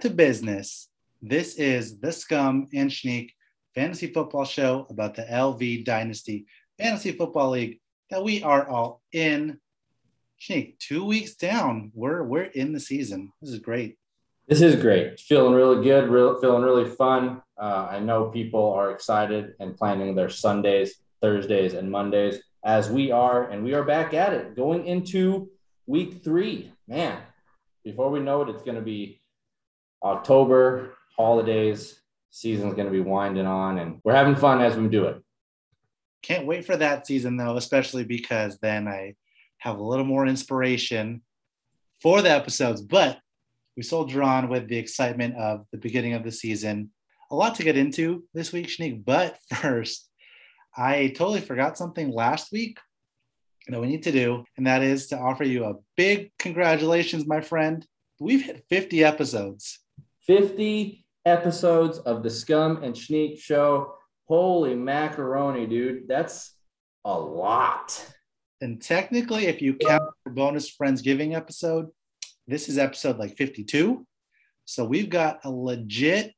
[0.00, 0.88] to business.
[1.20, 3.30] This is the Scum and Schneek
[3.74, 6.46] fantasy football show about the LV Dynasty
[6.78, 9.58] Fantasy Football League that we are all in.
[10.40, 13.30] Schneek, two weeks down, we're we're in the season.
[13.42, 13.98] This is great.
[14.48, 15.20] This is great.
[15.20, 16.08] Feeling really good.
[16.08, 17.42] Real, feeling really fun.
[17.60, 23.10] Uh, I know people are excited and planning their Sundays, Thursdays, and Mondays as we
[23.10, 25.50] are, and we are back at it going into
[25.86, 26.72] week three.
[26.88, 27.18] Man,
[27.84, 29.19] before we know it, it's going to be
[30.02, 32.00] October, holidays,
[32.30, 35.22] season's going to be winding on, and we're having fun as we do it.
[36.22, 39.14] Can't wait for that season though, especially because then I
[39.58, 41.22] have a little more inspiration
[42.00, 42.82] for the episodes.
[42.82, 43.18] But
[43.76, 46.90] we soldier on with the excitement of the beginning of the season.
[47.30, 49.04] A lot to get into this week, Schneek.
[49.04, 50.08] But first,
[50.76, 52.78] I totally forgot something last week
[53.68, 57.40] that we need to do, and that is to offer you a big congratulations, my
[57.40, 57.86] friend.
[58.18, 59.78] We've hit 50 episodes.
[60.26, 63.94] 50 episodes of the Scum and Schneek show.
[64.26, 66.06] Holy macaroni, dude.
[66.08, 66.54] That's
[67.04, 68.14] a lot.
[68.60, 71.88] And technically, if you count the bonus Friendsgiving episode,
[72.46, 74.06] this is episode like 52.
[74.64, 76.34] So we've got a legit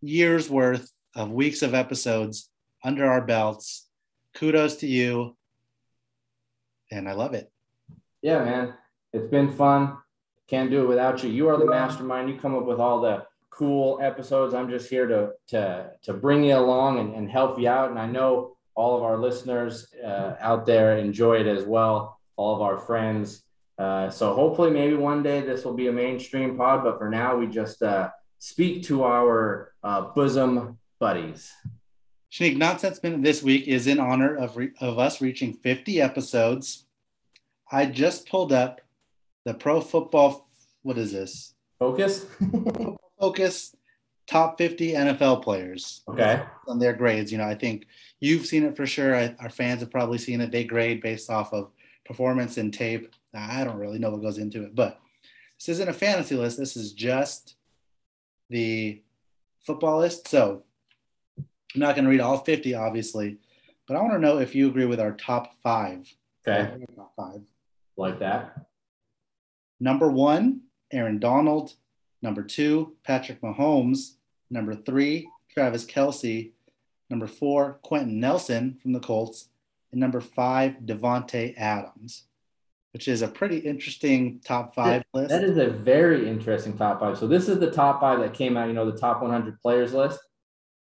[0.00, 2.50] year's worth of weeks of episodes
[2.84, 3.88] under our belts.
[4.34, 5.36] Kudos to you.
[6.90, 7.50] And I love it.
[8.22, 8.74] Yeah, man.
[9.12, 9.98] It's been fun.
[10.48, 11.30] Can't do it without you.
[11.30, 12.28] You are the mastermind.
[12.28, 14.54] You come up with all the cool episodes.
[14.54, 17.90] I'm just here to to to bring you along and, and help you out.
[17.90, 22.18] And I know all of our listeners uh, out there enjoy it as well.
[22.36, 23.42] All of our friends.
[23.78, 26.82] Uh, so hopefully, maybe one day this will be a mainstream pod.
[26.82, 31.52] But for now, we just uh, speak to our uh, bosom buddies.
[32.32, 36.86] Schneek, Nonsense Minute this week is in honor of, re- of us reaching 50 episodes.
[37.72, 38.80] I just pulled up
[39.48, 40.46] the Pro Football,
[40.82, 41.54] what is this?
[41.78, 42.26] Focus?
[43.18, 43.74] Focus
[44.26, 46.02] top 50 NFL players.
[46.06, 46.42] Okay.
[46.66, 47.32] On their grades.
[47.32, 47.86] You know, I think
[48.20, 49.16] you've seen it for sure.
[49.16, 50.52] I, our fans have probably seen it.
[50.52, 51.70] They grade based off of
[52.04, 53.14] performance and tape.
[53.32, 55.00] I don't really know what goes into it, but
[55.58, 56.58] this isn't a fantasy list.
[56.58, 57.56] This is just
[58.50, 59.00] the
[59.62, 60.28] football list.
[60.28, 60.62] So
[61.38, 63.38] I'm not going to read all 50, obviously,
[63.86, 66.06] but I want to know if you agree with our top five.
[66.46, 66.84] Okay.
[66.94, 67.40] Top five.
[67.96, 68.67] Like that.
[69.80, 70.62] Number one,
[70.92, 71.74] Aaron Donald.
[72.22, 74.14] Number two, Patrick Mahomes.
[74.50, 76.52] Number three, Travis Kelce.
[77.10, 79.48] Number four, Quenton Nelson from the Colts.
[79.92, 82.24] And number five, Davante Adams,
[82.92, 85.30] which is a pretty interesting top five that, list.
[85.30, 87.16] That is a very interesting top five.
[87.16, 89.94] So this is the top five that came out, you know, the top 100 players
[89.94, 90.18] list.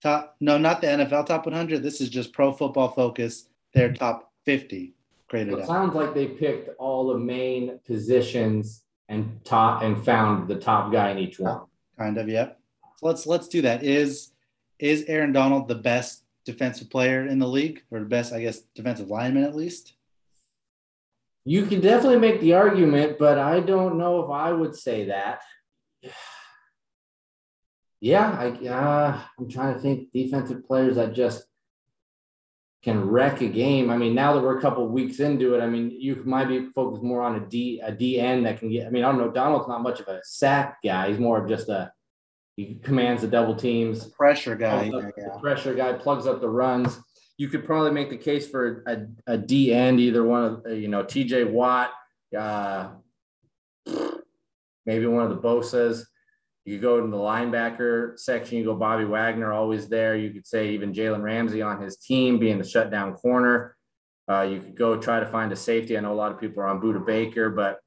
[0.03, 1.82] Top, no, not the NFL top 100.
[1.82, 3.49] This is just Pro Football Focus.
[3.75, 4.94] Their top 50
[5.33, 10.93] It sounds like they picked all the main positions and top and found the top
[10.93, 11.62] guy in each one.
[11.99, 12.61] Kind of, yep.
[12.97, 13.83] So let's let's do that.
[13.83, 14.33] Is
[14.78, 18.61] is Aaron Donald the best defensive player in the league, or the best, I guess,
[18.75, 19.94] defensive lineman at least?
[21.44, 25.41] You can definitely make the argument, but I don't know if I would say that.
[28.00, 31.48] Yeah, I uh, I'm trying to think defensive players that just
[32.88, 33.91] can wreck a game.
[33.91, 36.71] I mean, now that we're a couple weeks into it, I mean, you might be
[36.75, 38.87] focused more on a D a DN that can get.
[38.87, 39.31] I mean, I don't know.
[39.31, 41.10] Donald's not much of a sack guy.
[41.10, 41.93] He's more of just a
[42.56, 44.88] he commands the double teams, Pressure guy.
[44.88, 46.99] up Yeah, the pressure guy, plugs up the runs.
[47.37, 50.70] You could probably make the case for a, a D end, either one of uh,
[50.70, 51.93] you know TJ Watt,
[52.37, 52.88] uh,
[54.87, 56.09] maybe one of the Bosa's.
[56.69, 60.17] You go in the linebacker section, you go Bobby Wagner, always there.
[60.17, 63.75] You could say even Jalen Ramsey on his team being the shutdown corner.
[64.31, 65.97] Uh, you could go try to find a safety.
[65.97, 67.79] I know a lot of people are on Budda Baker, but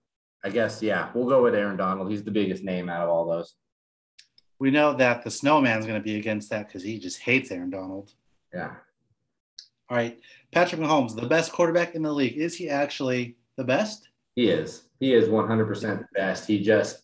[0.44, 2.10] I guess, yeah, we'll go with Aaron Donald.
[2.10, 3.54] He's the biggest name out of all those.
[4.58, 7.70] We know that the snowman's going to be against that because he just hates Aaron
[7.70, 8.12] Donald.
[8.52, 8.74] Yeah.
[9.92, 10.20] All right,
[10.52, 12.36] Patrick Mahomes, the best quarterback in the league.
[12.36, 14.10] Is he actually the best?
[14.36, 14.86] He is.
[15.00, 16.48] He is 100% the best.
[16.48, 17.04] He just,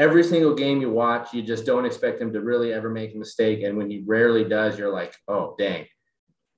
[0.00, 3.18] every single game you watch, you just don't expect him to really ever make a
[3.18, 3.62] mistake.
[3.62, 5.84] And when he rarely does, you're like, oh, dang.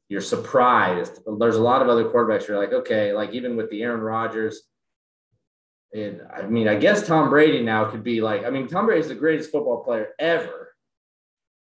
[0.08, 1.18] You're surprised.
[1.40, 2.46] There's a lot of other quarterbacks.
[2.46, 4.62] You're like, okay, like even with the Aaron Rodgers,
[5.92, 9.00] and I mean, I guess Tom Brady now could be like, I mean, Tom Brady
[9.00, 10.72] is the greatest football player ever,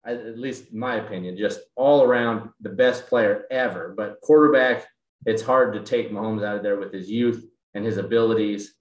[0.05, 3.95] at least my opinion, just all around the best player ever.
[3.97, 4.87] But quarterback,
[5.27, 8.75] it's hard to take Mahomes out of there with his youth and his abilities.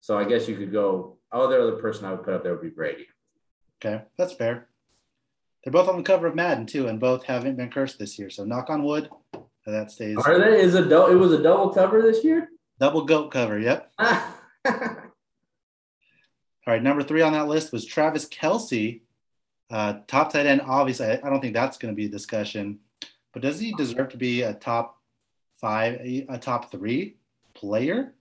[0.00, 1.18] So I guess you could go.
[1.34, 3.08] Other other person I would put up there would be Brady.
[3.84, 4.68] Okay, that's fair.
[5.62, 8.30] They're both on the cover of Madden too, and both haven't been cursed this year.
[8.30, 9.10] So knock on wood,
[9.66, 10.60] that stays Are they?
[10.60, 12.48] Is a dou- it was a double cover this year?
[12.78, 13.58] double goat cover.
[13.58, 13.92] Yep.
[16.66, 19.00] All right, number three on that list was Travis Kelce,
[19.70, 20.62] uh, top tight end.
[20.62, 22.78] Obviously, I, I don't think that's going to be a discussion,
[23.32, 24.98] but does he deserve to be a top
[25.60, 27.16] five, a, a top three
[27.54, 28.14] player?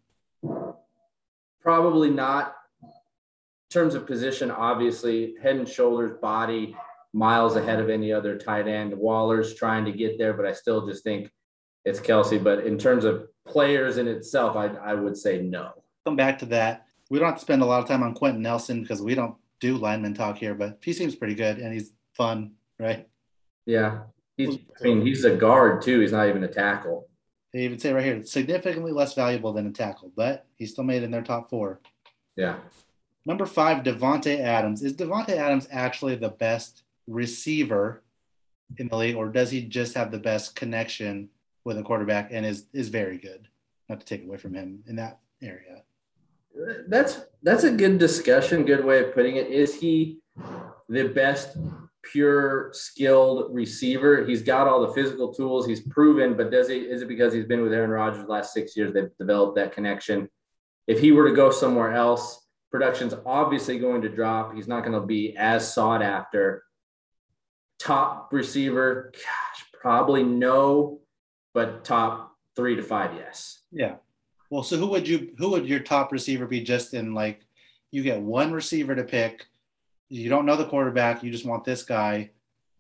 [1.62, 2.56] Probably not.
[3.74, 6.78] In terms of position, obviously, head and shoulders, body,
[7.12, 8.96] miles ahead of any other tight end.
[8.96, 11.32] Waller's trying to get there, but I still just think
[11.84, 12.44] it's Kelce.
[12.44, 15.72] But in terms of players in itself, I, I would say no.
[16.06, 16.86] Come back to that.
[17.10, 19.34] We don't have to spend a lot of time on Quenton Nelson because we don't
[19.60, 23.08] do lineman talk here, but he seems pretty good and he's fun, right?
[23.66, 24.02] Yeah.
[24.38, 26.00] He's, I mean, he's a guard too.
[26.00, 27.08] He's not even a tackle.
[27.52, 31.02] They even say right here, significantly less valuable than a tackle, but he still made
[31.02, 31.82] in their top four.
[32.36, 32.58] Yeah.
[33.26, 34.84] Number five, Davante Adams.
[34.84, 38.04] Is Davante Adams actually the best receiver
[38.78, 41.30] in the league, or does he just have the best connection
[41.64, 43.48] with a quarterback and is is very good?
[43.88, 45.84] Not to take away from him in that area.
[46.88, 49.48] That's that's a good discussion, good way of putting it.
[49.48, 50.20] Is he
[50.90, 51.58] the best
[52.04, 54.26] pure skilled receiver?
[54.26, 57.46] He's got all the physical tools, he's proven, but does he is it because he's
[57.46, 60.30] been with Aaron Rodgers the last six years they've developed that connection?
[60.88, 62.43] If he were to go somewhere else,
[62.74, 64.56] production's obviously going to drop.
[64.56, 66.64] He's not going to be as sought after.
[67.80, 71.00] Top receiver, gosh, probably no,
[71.54, 73.60] but top three to five, yes.
[73.72, 73.98] Yeah.
[74.50, 77.46] Well, so who would you who would your top receiver be just in like
[77.92, 79.46] you get one receiver to pick.
[80.10, 82.32] You don't know the quarterback, you just want this guy.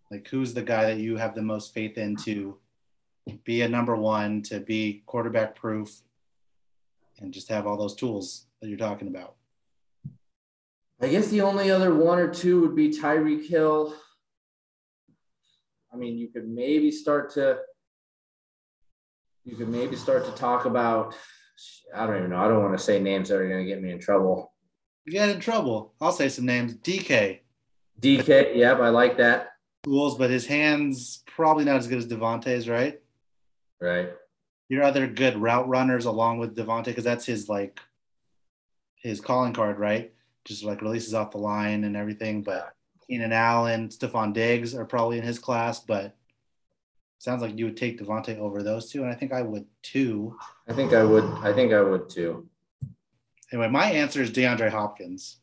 [0.09, 2.57] Like who's the guy that you have the most faith in to
[3.43, 6.01] be a number one, to be quarterback proof,
[7.19, 9.35] and just have all those tools that you're talking about?
[11.03, 13.93] I guess the only other one or two would be Tyreek Hill.
[15.93, 17.59] I mean, you could maybe start to
[19.43, 21.13] you could maybe start to talk about
[21.93, 22.37] I don't even know.
[22.37, 24.53] I don't want to say names that are going to get me in trouble.
[25.03, 25.93] You get in trouble.
[25.99, 26.73] I'll say some names.
[26.75, 27.39] DK.
[27.99, 28.55] DK.
[28.55, 29.49] Yep, I like that.
[29.83, 33.01] Tools, but his hands probably not as good as Davante's, right?
[33.81, 34.09] Right.
[34.69, 37.77] Your other good route runners along with Davante, because that's his like
[38.95, 40.13] his calling card, right?
[40.45, 42.43] Just like releases off the line and everything.
[42.43, 42.73] But
[43.07, 46.15] Keenan Allen, Stefon Diggs are probably in his class, but
[47.17, 50.37] sounds like you would take Davante over those two, and I think I would too.
[50.67, 51.23] I think I would.
[51.41, 52.47] I think I would too.
[53.51, 55.37] Anyway, my answer is DeAndre Hopkins.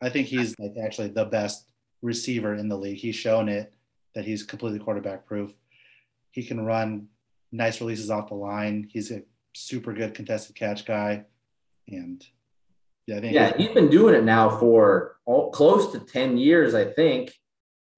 [0.00, 1.70] I think he's like actually the best
[2.02, 2.98] receiver in the league.
[2.98, 3.72] He's shown it
[4.14, 5.52] that he's completely quarterback proof.
[6.30, 7.08] He can run
[7.50, 8.88] nice releases off the line.
[8.92, 9.22] He's a
[9.54, 11.24] super good contested catch guy,
[11.88, 12.24] and
[13.06, 16.74] yeah, I think yeah, he's been doing it now for all, close to ten years,
[16.74, 17.32] I think.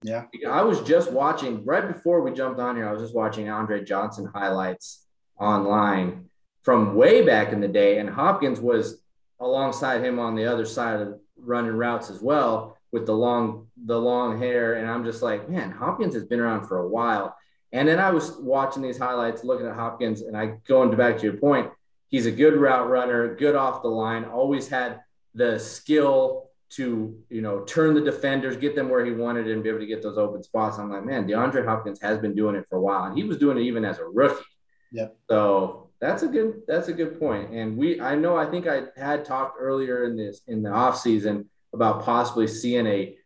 [0.02, 0.24] Yeah.
[0.48, 2.88] I was just watching right before we jumped on here.
[2.88, 5.06] I was just watching Andre Johnson highlights
[5.38, 6.26] online
[6.62, 9.02] from way back in the day, and Hopkins was
[9.40, 13.98] alongside him on the other side of running routes as well with the long the
[13.98, 14.74] long hair.
[14.74, 17.36] And I'm just like, man, Hopkins has been around for a while.
[17.72, 21.24] And then I was watching these highlights, looking at Hopkins, and I going back to
[21.24, 21.70] your point,
[22.08, 25.00] he's a good route runner, good off the line, always had
[25.34, 29.68] the skill to you know turn the defenders, get them where he wanted, and be
[29.68, 30.78] able to get those open spots.
[30.78, 33.38] I'm like, man, DeAndre Hopkins has been doing it for a while, and he was
[33.38, 34.44] doing it even as a rookie.
[34.92, 35.16] Yep.
[35.28, 37.52] So that's a good that's a good point.
[37.52, 40.98] And we I know I think I had talked earlier in this in the off
[40.98, 43.16] season about possibly seeing a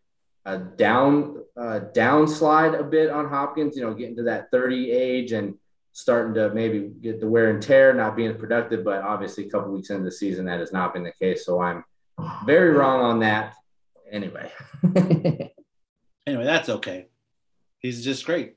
[0.45, 3.77] a down uh, downslide a bit on Hopkins.
[3.77, 5.55] You know, getting to that 30 age and
[6.01, 8.85] starting to maybe get the wear and tear, not being productive.
[8.85, 11.45] But obviously, a couple weeks into the season, that has not been the case.
[11.45, 11.85] So I'm
[12.47, 13.55] very wrong on that.
[14.11, 14.51] Anyway.
[16.27, 17.07] anyway, that's okay.
[17.79, 18.57] He's just great.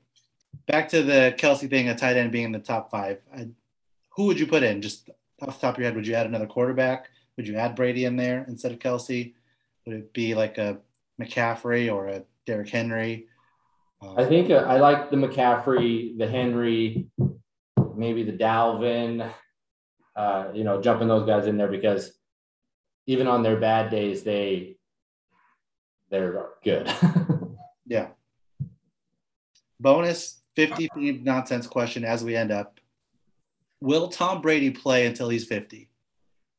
[0.66, 3.20] Back to the Kelce thing, a tight end being in the top five.
[3.34, 3.48] I,
[4.16, 4.80] who would you put in?
[4.80, 5.10] Just
[5.42, 7.10] off the top of your head, would you add another quarterback?
[7.36, 9.34] Would you add Brady in there instead of Kelce?
[9.86, 10.78] Would it be like a
[11.20, 13.26] McCaffrey or a Derrick Henry?
[14.16, 17.08] I think uh, I like the McCaffrey, the Henry,
[17.96, 19.30] maybe the Dalvin.
[20.16, 22.12] Uh, you know, jumping those guys in there because
[23.06, 24.76] even on their bad days, they
[26.10, 26.88] they're good.
[27.86, 28.08] yeah.
[29.80, 32.78] Bonus 50 themed nonsense question as we end up.
[33.80, 35.90] Will Tom Brady play until he's 50?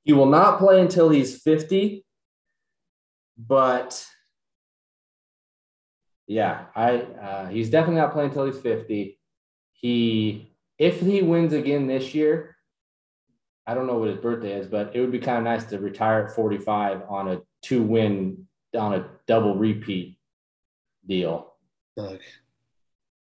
[0.04, 2.06] He will not play until he's 50,
[3.38, 4.06] but
[6.27, 9.20] yeah, I uh, he's definitely not playing until he's 50.
[9.74, 12.55] He if he wins again this year,
[13.67, 15.79] I don't know what his birthday is, but it would be kind of nice to
[15.79, 20.17] retire at 45 on a two win, on a double repeat
[21.08, 21.53] deal.
[21.96, 22.22] Look,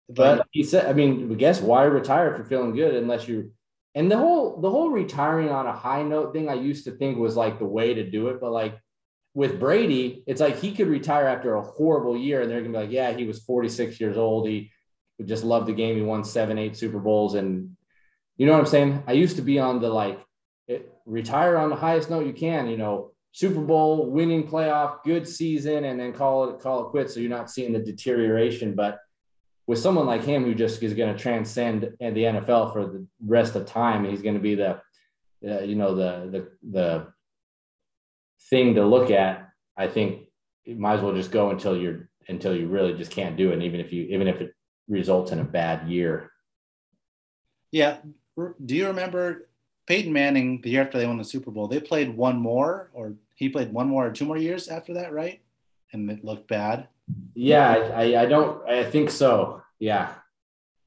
[0.10, 3.51] but he said, I mean, guess why retire if you're feeling good unless you
[3.95, 7.17] and the whole the whole retiring on a high note thing I used to think
[7.17, 8.79] was like the way to do it, but like
[9.33, 12.85] with Brady, it's like he could retire after a horrible year, and they're gonna be
[12.85, 14.47] like, yeah, he was 46 years old.
[14.47, 14.71] He
[15.23, 15.95] just loved the game.
[15.95, 17.75] He won seven, eight Super Bowls, and
[18.38, 19.03] you know what I'm saying.
[19.07, 20.19] I used to be on the like
[20.67, 22.67] it, retire on the highest note you can.
[22.67, 27.13] You know, Super Bowl winning playoff, good season, and then call it call it quits.
[27.13, 28.75] So you're not seeing the deterioration.
[28.75, 29.00] But
[29.67, 33.55] with someone like him who just is going to transcend the NFL for the rest
[33.55, 34.81] of time, he's going to be the
[35.47, 37.07] uh, you know the the the
[38.50, 39.50] thing to look at.
[39.77, 40.27] I think
[40.65, 43.53] you might as well just go until you're until you really just can't do it.
[43.53, 44.53] And even if you even if it
[44.88, 46.31] results in a bad year.
[47.71, 47.98] Yeah.
[48.38, 49.48] Do you remember
[49.88, 51.67] Peyton Manning the year after they won the Super Bowl?
[51.67, 55.13] They played one more, or he played one more or two more years after that,
[55.13, 55.41] right?
[55.93, 56.88] And it looked bad.
[57.33, 58.67] Yeah, I, I don't.
[58.67, 59.62] I think so.
[59.79, 60.13] Yeah.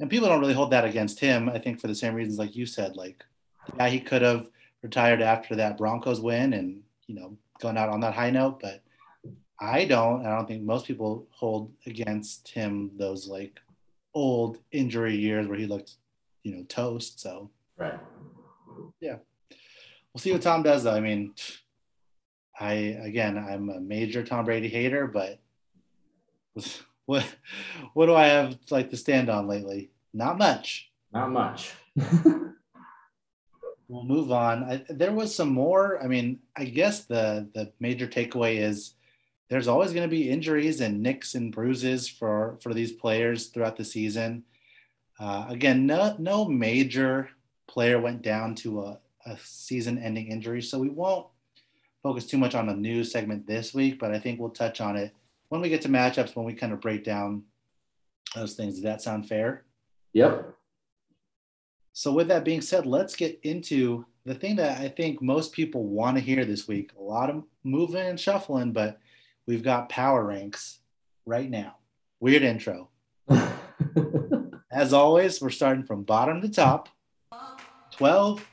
[0.00, 1.49] And people don't really hold that against him.
[1.49, 3.25] I think for the same reasons, like you said, like
[3.76, 4.49] yeah, he could have
[4.82, 8.82] retired after that Broncos win and you know gone out on that high note, but
[9.61, 10.26] I don't.
[10.26, 13.61] I don't think most people hold against him those like
[14.14, 15.94] old injury years where he looked,
[16.42, 17.20] you know, toast.
[17.20, 17.99] So right,
[19.00, 19.16] yeah,
[20.12, 20.94] we'll see what Tom does though.
[20.94, 21.34] I mean,
[22.58, 25.38] I again, I'm a major Tom Brady hater, but
[27.06, 27.26] what
[27.94, 29.90] what do I have like to stand on lately?
[30.12, 30.90] Not much.
[31.12, 31.73] Not much.
[33.94, 34.64] we'll move on.
[34.64, 36.02] I, there was some more.
[36.02, 38.94] I mean, I guess the the major takeaway is
[39.48, 43.76] there's always going to be injuries and nicks and bruises for for these players throughout
[43.76, 44.42] the season.
[45.20, 47.30] Uh, again, no no major
[47.68, 51.28] player went down to a, a season-ending injury, so we won't
[52.02, 54.00] focus too much on the news segment this week.
[54.00, 55.14] But I think we'll touch on it
[55.50, 57.44] when we get to matchups when we kind of break down
[58.34, 58.74] those things.
[58.74, 59.62] Does that sound fair?
[60.14, 60.52] Yep.
[61.96, 65.86] So with that being said, let's get into the thing that I think most people
[65.86, 66.90] want to hear this week.
[66.98, 68.98] A lot of moving and shuffling, but
[69.46, 70.80] we've got power ranks
[71.24, 71.76] right now.
[72.18, 72.90] Weird intro.
[74.72, 76.88] As always, we're starting from bottom to top.
[77.92, 78.44] 12,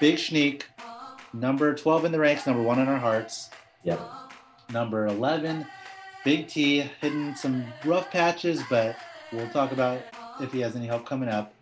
[0.00, 0.62] Big Schneek,
[1.32, 3.50] number 12 in the ranks, number one in our hearts.
[3.84, 4.00] Yep.
[4.72, 5.64] Number 11,
[6.24, 8.96] Big T, hitting some rough patches, but
[9.32, 10.00] we'll talk about
[10.40, 11.54] if he has any help coming up.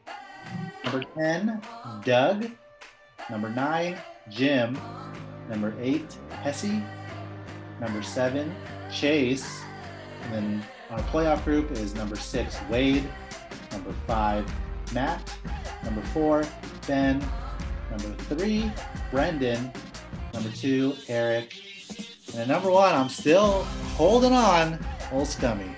[0.85, 1.63] Number 10,
[2.05, 2.51] Doug.
[3.29, 4.79] Number 9, Jim.
[5.49, 6.05] Number 8,
[6.43, 6.83] Hesse.
[7.81, 8.55] Number 7,
[8.93, 9.63] Chase.
[10.23, 13.09] And then our playoff group is number 6, Wade.
[13.73, 14.53] Number 5,
[14.93, 15.33] Matt.
[15.85, 16.45] Number 4,
[16.87, 17.25] Ben.
[17.91, 18.71] Number 3,
[19.11, 19.73] Brendan.
[20.33, 21.55] Number 2, Eric.
[22.37, 23.65] And number 1, I'm still
[23.97, 24.79] holding on,
[25.13, 25.75] old Scummy.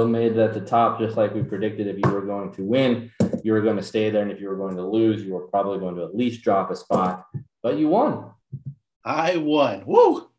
[0.00, 1.86] Still made it at the top, just like we predicted.
[1.86, 4.22] If you were going to win, you were going to stay there.
[4.22, 6.70] And if you were going to lose, you were probably going to at least drop
[6.70, 7.26] a spot.
[7.62, 8.30] But you won.
[9.04, 9.82] I won.
[9.84, 10.30] Woo!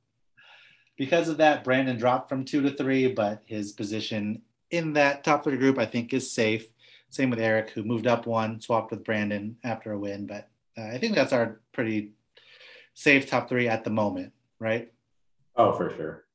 [0.97, 4.41] Because of that, Brandon dropped from two to three, but his position
[4.71, 6.65] in that top three group, I think, is safe.
[7.11, 10.25] Same with Eric, who moved up one, swapped with Brandon after a win.
[10.25, 12.13] But uh, I think that's our pretty
[12.95, 14.91] safe top three at the moment, right?
[15.55, 16.25] Oh, for sure.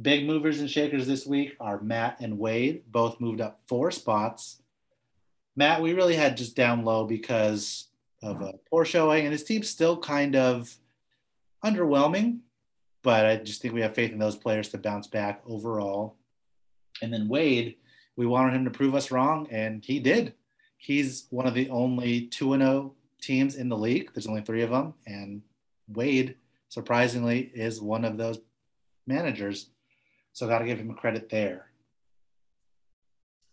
[0.00, 4.60] Big movers and shakers this week are Matt and Wade, both moved up four spots.
[5.56, 7.88] Matt, we really had just down low because
[8.22, 10.76] of a poor showing, and his team's still kind of
[11.64, 12.40] underwhelming,
[13.02, 16.16] but I just think we have faith in those players to bounce back overall.
[17.00, 17.76] And then Wade,
[18.16, 20.34] we wanted him to prove us wrong, and he did.
[20.76, 24.10] He's one of the only 2 0 teams in the league.
[24.12, 25.42] There's only three of them, and
[25.88, 26.36] Wade,
[26.68, 28.40] surprisingly, is one of those
[29.06, 29.70] managers.
[30.36, 31.64] So got to give him a credit there.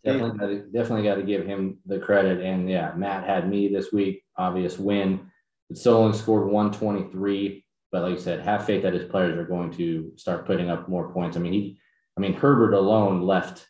[0.04, 2.42] Definitely, got to, definitely got to give him the credit.
[2.42, 4.26] And yeah, Matt had me this week.
[4.36, 5.32] Obvious win.
[5.70, 7.66] But only scored 123.
[7.90, 10.90] But like you said, have faith that his players are going to start putting up
[10.90, 11.38] more points.
[11.38, 11.80] I mean, he,
[12.18, 13.66] I mean, Herbert alone left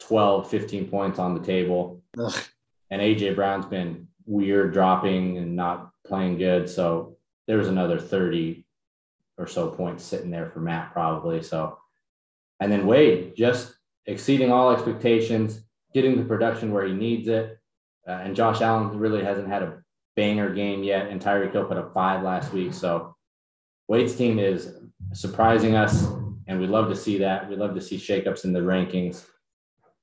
[0.00, 2.02] 12, 15 points on the table.
[2.18, 2.34] Ugh.
[2.90, 6.70] And AJ Brown's been weird dropping and not playing good.
[6.70, 8.61] So there's another 30
[9.38, 11.42] or so points sitting there for Matt probably.
[11.42, 11.78] So,
[12.60, 13.74] and then Wade just
[14.06, 15.60] exceeding all expectations,
[15.94, 17.58] getting the production where he needs it.
[18.06, 19.82] Uh, and Josh Allen really hasn't had a
[20.16, 21.08] banger game yet.
[21.08, 22.74] And Tyreek Hill put up five last week.
[22.74, 23.14] So
[23.88, 24.74] Wade's team is
[25.12, 26.06] surprising us,
[26.46, 27.48] and we love to see that.
[27.48, 29.24] We love to see shakeups in the rankings.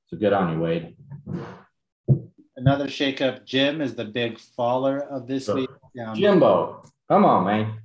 [0.07, 0.95] So good on you, Wade.
[2.55, 3.45] Another shakeup.
[3.45, 5.69] Jim is the big faller of this so, week.
[6.15, 7.79] Jimbo, come on, man.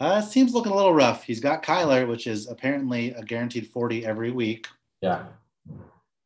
[0.00, 1.24] Uh, seems looking a little rough.
[1.24, 4.66] He's got Kyler, which is apparently a guaranteed 40 every week.
[5.02, 5.24] Yeah.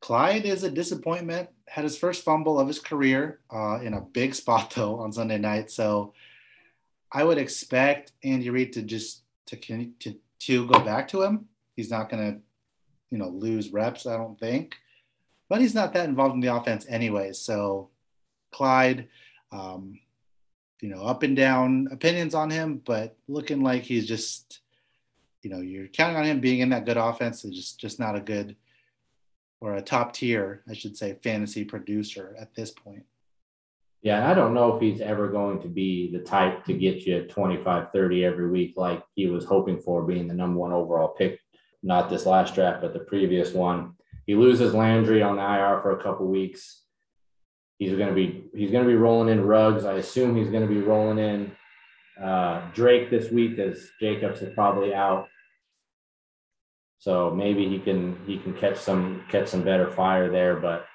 [0.01, 1.49] Clyde is a disappointment.
[1.67, 5.39] Had his first fumble of his career uh, in a big spot though on Sunday
[5.39, 5.73] night.
[5.73, 6.13] So
[7.11, 11.49] I would expect Andy Reid to just to to to go back to him.
[11.75, 12.41] He's not going to,
[13.11, 14.07] you know, lose reps.
[14.07, 14.77] I don't think,
[15.49, 17.33] but he's not that involved in the offense anyway.
[17.33, 17.89] So
[18.53, 19.09] Clyde,
[19.51, 19.99] um,
[20.81, 24.61] you know, up and down opinions on him, but looking like he's just,
[25.43, 27.45] you know, you're counting on him being in that good offense.
[27.45, 28.57] It's just just not a good
[29.61, 33.05] or a top tier, I should say, fantasy producer at this point.
[34.03, 37.23] Yeah, I don't know if he's ever going to be the type to get you
[37.23, 41.41] 25, 30 every week like he was hoping for being the number one overall pick,
[41.83, 43.95] not this last draft, but the previous one.
[44.27, 46.83] He loses Landry on the IR for a couple weeks.
[47.79, 49.85] He's going to be he's going to be rolling in Ruggs.
[49.85, 51.53] I assume he's going to be rolling in
[52.23, 55.29] uh, Drake this week as Jacobs is probably out.
[56.99, 60.87] So maybe he can he can catch some catch some better fire there, but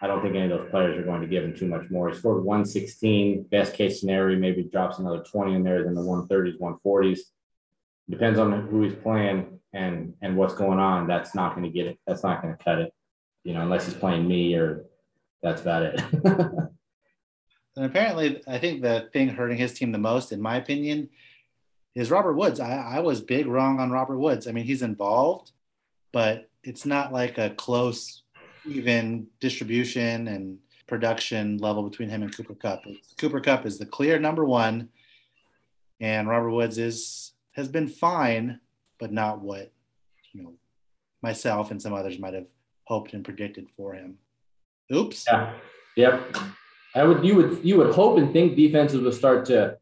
[0.00, 2.08] I don't think any of those players are going to give him too much more.
[2.08, 3.44] He scored 116.
[3.44, 7.18] Best case scenario, maybe drops another 20 in there, then the 130s, 140s.
[8.08, 11.06] Depends on who he's playing and and what's going on.
[11.06, 11.98] That's not going to get it.
[12.06, 12.92] That's not going to cut it.
[13.44, 14.84] You know, unless he's playing me or
[15.42, 16.00] that's about it.
[16.24, 21.08] and apparently, I think the thing hurting his team the most, in my opinion,
[21.94, 22.60] is Robert Woods.
[22.60, 24.46] I, I was big wrong on Robert Woods.
[24.46, 25.52] I mean, he's involved,
[26.12, 28.22] but it's not like a close,
[28.66, 32.82] even distribution and production level between him and Cooper Kupp.
[33.18, 34.88] Cooper Kupp is the clear number one,
[36.00, 38.60] and Robert Woods is has been fine,
[38.98, 39.72] but not what
[40.32, 40.54] you know
[41.22, 42.46] myself and some others might have
[42.84, 44.18] hoped and predicted for him.
[44.92, 45.24] Oops.
[45.26, 45.54] Yeah.
[45.96, 46.36] Yep.
[46.94, 49.76] I would you would you would hope and think defenses would start to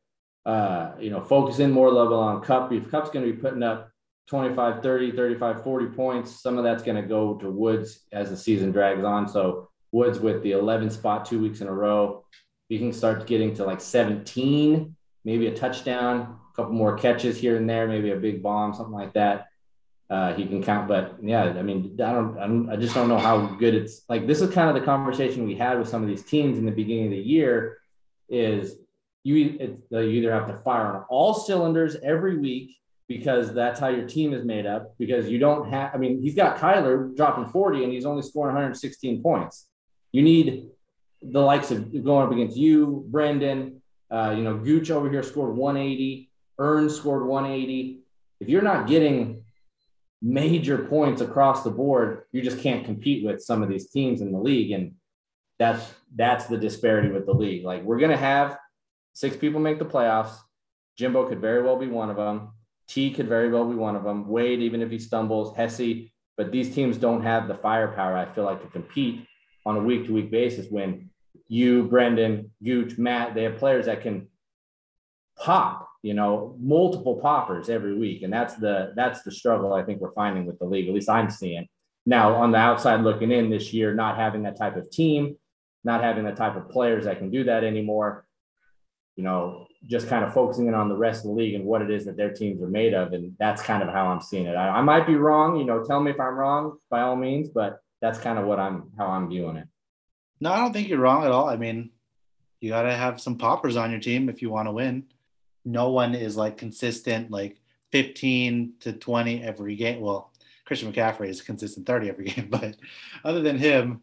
[0.46, 2.72] uh, you know, focus in more level on Kupp.
[2.72, 3.90] If Kupp's going to be putting up
[4.28, 8.36] 25, 30, 35, 40 points, some of that's going to go to Woods as the
[8.36, 9.28] season drags on.
[9.28, 12.24] So Woods with the 11 spot two weeks in a row,
[12.68, 17.56] you can start getting to like 17, maybe a touchdown, a couple more catches here
[17.56, 19.46] and there, maybe a big bomb, something like that.
[20.08, 23.08] Uh, he can count, but yeah, I mean, I don't, I don't, I just don't
[23.08, 24.28] know how good it's like.
[24.28, 26.70] This is kind of the conversation we had with some of these teams in the
[26.70, 27.78] beginning of the year.
[28.28, 28.76] Is
[29.24, 32.76] you, it, you either have to fire on all cylinders every week
[33.08, 34.94] because that's how your team is made up.
[34.98, 38.54] Because you don't have, I mean, he's got Kyler dropping 40 and he's only scoring
[38.54, 39.66] 116 points.
[40.12, 40.68] You need
[41.22, 45.56] the likes of going up against you, Brendan, uh, you know, Gooch over here scored
[45.56, 48.00] 180, Earn scored 180.
[48.40, 49.42] If you're not getting
[50.22, 54.32] major points across the board, you just can't compete with some of these teams in
[54.32, 54.72] the league.
[54.72, 54.94] And
[55.58, 57.64] that's that's the disparity with the league.
[57.64, 58.58] Like we're gonna have
[59.16, 60.36] Six people make the playoffs.
[60.98, 62.50] Jimbo could very well be one of them.
[62.86, 64.28] T could very well be one of them.
[64.28, 68.44] Wade, even if he stumbles, Hesse, but these teams don't have the firepower, I feel
[68.44, 69.26] like, to compete
[69.64, 71.08] on a week to week basis when
[71.48, 74.28] you, Brendan, Gooch, Matt, they have players that can
[75.38, 78.22] pop, you know, multiple poppers every week.
[78.22, 80.88] And that's the that's the struggle I think we're finding with the league.
[80.88, 81.66] At least I'm seeing.
[82.04, 85.36] Now, on the outside looking in this year, not having that type of team,
[85.82, 88.26] not having the type of players that can do that anymore
[89.16, 91.80] you know, just kind of focusing in on the rest of the league and what
[91.80, 93.12] it is that their teams are made of.
[93.14, 94.54] And that's kind of how I'm seeing it.
[94.54, 97.48] I, I might be wrong, you know, tell me if I'm wrong by all means,
[97.48, 99.68] but that's kind of what I'm, how I'm viewing it.
[100.38, 101.48] No, I don't think you're wrong at all.
[101.48, 101.90] I mean,
[102.60, 105.04] you got to have some poppers on your team if you want to win.
[105.66, 107.60] No one is like consistent, like
[107.92, 110.00] 15 to 20 every game.
[110.00, 110.32] Well,
[110.64, 112.76] Christian McCaffrey is consistent 30 every game, but
[113.24, 114.00] other than him,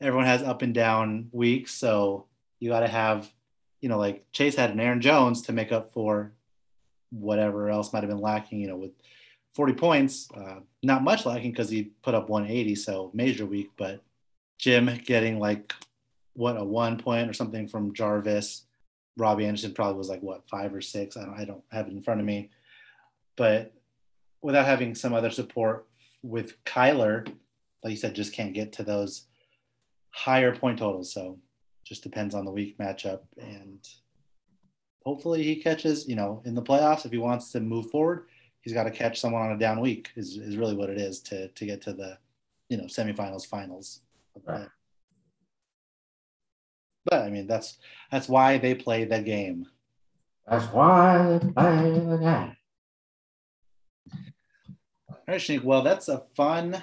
[0.00, 1.72] everyone has up and down weeks.
[1.74, 2.26] So
[2.58, 3.30] you got to have
[3.82, 6.32] you know, like Chase had an Aaron Jones to make up for
[7.10, 8.92] whatever else might have been lacking, you know, with
[9.54, 14.00] 40 points, uh, not much lacking because he put up 180, so major week, but
[14.56, 15.74] Jim getting like
[16.34, 18.64] what a one point or something from Jarvis.
[19.16, 21.16] Robbie Anderson probably was like what five or six.
[21.16, 22.50] I don't, I don't have it in front of me,
[23.36, 23.72] but
[24.40, 25.86] without having some other support
[26.22, 27.26] with Kyler,
[27.84, 29.26] like you said, just can't get to those
[30.10, 31.12] higher point totals.
[31.12, 31.38] So
[31.84, 33.86] just depends on the week matchup and
[35.04, 38.26] hopefully he catches you know in the playoffs if he wants to move forward
[38.60, 41.20] he's got to catch someone on a down week is, is really what it is
[41.20, 42.16] to to get to the
[42.68, 44.00] you know semifinals finals
[44.46, 44.68] right.
[47.04, 47.78] But i mean that's
[48.10, 49.66] that's why they play the game
[50.46, 52.56] that's why they play the game
[55.08, 56.82] all right Schneek, well that's a fun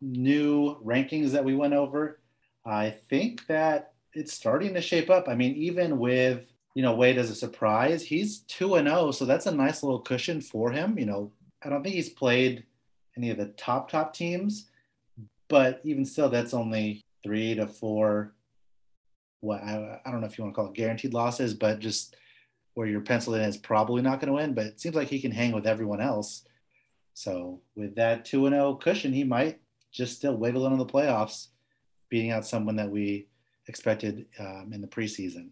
[0.00, 2.20] new rankings that we went over
[2.64, 5.28] i think that it's starting to shape up.
[5.28, 9.10] I mean, even with you know Wade as a surprise, he's two and zero, oh,
[9.10, 10.98] so that's a nice little cushion for him.
[10.98, 12.64] You know, I don't think he's played
[13.16, 14.70] any of the top top teams,
[15.48, 18.32] but even still, that's only three to four.
[19.44, 22.16] What I, I don't know if you want to call it guaranteed losses, but just
[22.72, 24.54] where you're penciled in is probably not going to win.
[24.54, 26.46] But it seems like he can hang with everyone else.
[27.12, 29.60] So with that two and zero oh cushion, he might
[29.92, 31.48] just still wiggle into the playoffs,
[32.08, 33.28] beating out someone that we
[33.68, 35.50] expected um, in the preseason.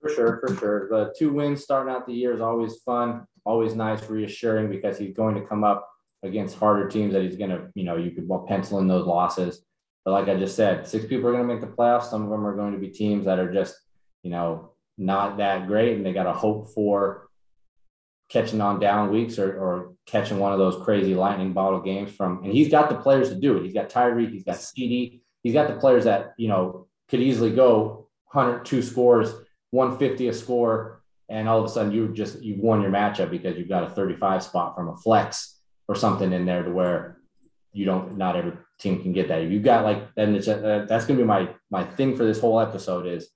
[0.00, 0.88] For sure, for sure.
[0.88, 5.14] The two wins starting out the year is always fun, always nice, reassuring because he's
[5.14, 5.90] going to come up
[6.22, 9.62] against harder teams that he's going to, you know, you could pencil in those losses.
[10.04, 12.10] But like I just said, six people are going to make the playoffs.
[12.10, 13.74] Some of them are going to be teams that are just,
[14.22, 17.28] you know, not that great and they got to hope for
[18.28, 22.42] catching on down weeks or, or catching one of those crazy lightning bottle games from,
[22.44, 23.64] and he's got the players to do it.
[23.64, 27.50] He's got Tyreek, he's got CD, he's got the players that, you know, could easily
[27.50, 29.32] go 102 scores,
[29.70, 33.56] 150 a score, and all of a sudden you just, you've won your matchup because
[33.56, 37.13] you've got a 35 spot from a flex or something in there to where
[37.74, 39.42] you don't, not every team can get that.
[39.42, 42.40] You've got like, then it's, uh, that's going to be my, my thing for this
[42.40, 43.28] whole episode is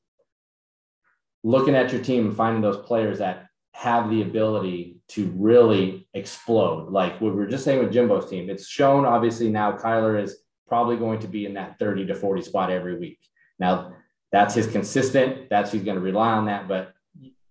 [1.44, 6.90] looking at your team and finding those players that have the ability to really explode.
[6.90, 10.96] Like we were just saying with Jimbo's team, it's shown obviously now Kyler is probably
[10.96, 13.18] going to be in that 30 to 40 spot every week.
[13.59, 13.92] Now
[14.31, 16.92] that's his consistent, that's he's going to rely on that, but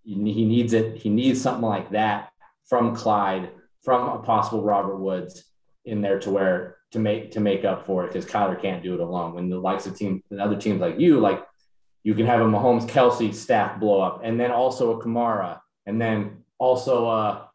[0.03, 0.97] he needs it.
[0.97, 2.31] He needs something like that
[2.65, 3.49] from Clyde,
[3.83, 5.43] from a possible Robert Woods
[5.83, 8.93] in there to where to make to make up for it because Kyler can't do
[8.93, 9.33] it alone.
[9.33, 11.45] When the likes of team and other teams like you, like
[12.03, 15.99] you can have a Mahomes Kelce stack blow up, and then also a Kamara and
[15.99, 17.45] then also uh,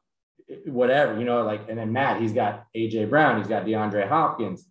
[0.65, 4.67] whatever, you know, like, and then Matt, he's got AJ Brown, he's got DeAndre Hopkins,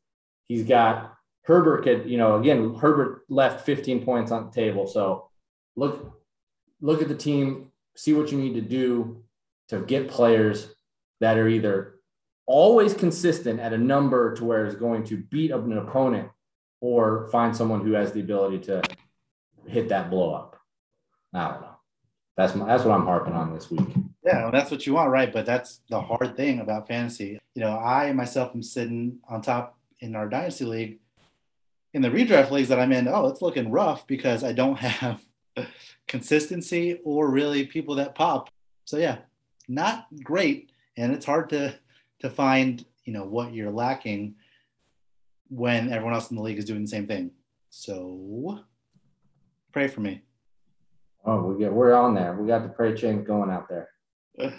[0.47, 4.88] he's got Herbert could, you know, again, Herbert left 15 points on the table.
[4.88, 5.30] So
[5.76, 6.19] look,
[6.82, 9.24] look at the team, see what you need to do
[9.69, 10.74] to get players
[11.19, 11.95] that are either
[12.52, 16.30] always consistent at a number to where it's going to beat up an opponent
[16.82, 18.82] or find someone who has the ability to
[19.68, 20.60] hit that blow up.
[21.34, 21.68] I don't know.
[22.36, 23.88] That's my, that's what I'm harping on this week.
[24.26, 25.32] Yeah, well, that's what you want, right?
[25.32, 27.40] But that's the hard thing about fantasy.
[27.56, 31.00] You know, I myself am sitting on top in our dynasty league.
[31.94, 35.22] In the redraft leagues that I'm in, oh, it's looking rough because I don't have
[36.08, 38.50] consistency or really people that pop.
[38.86, 39.20] So yeah,
[39.68, 41.78] not great, and it's hard to
[42.22, 44.36] to find you know what you're lacking
[45.50, 47.32] when everyone else in the league is doing the same thing.
[47.70, 48.60] So
[49.74, 50.22] pray for me.
[51.26, 52.34] Oh, we get we're on there.
[52.34, 53.90] We got the pray chain going out there.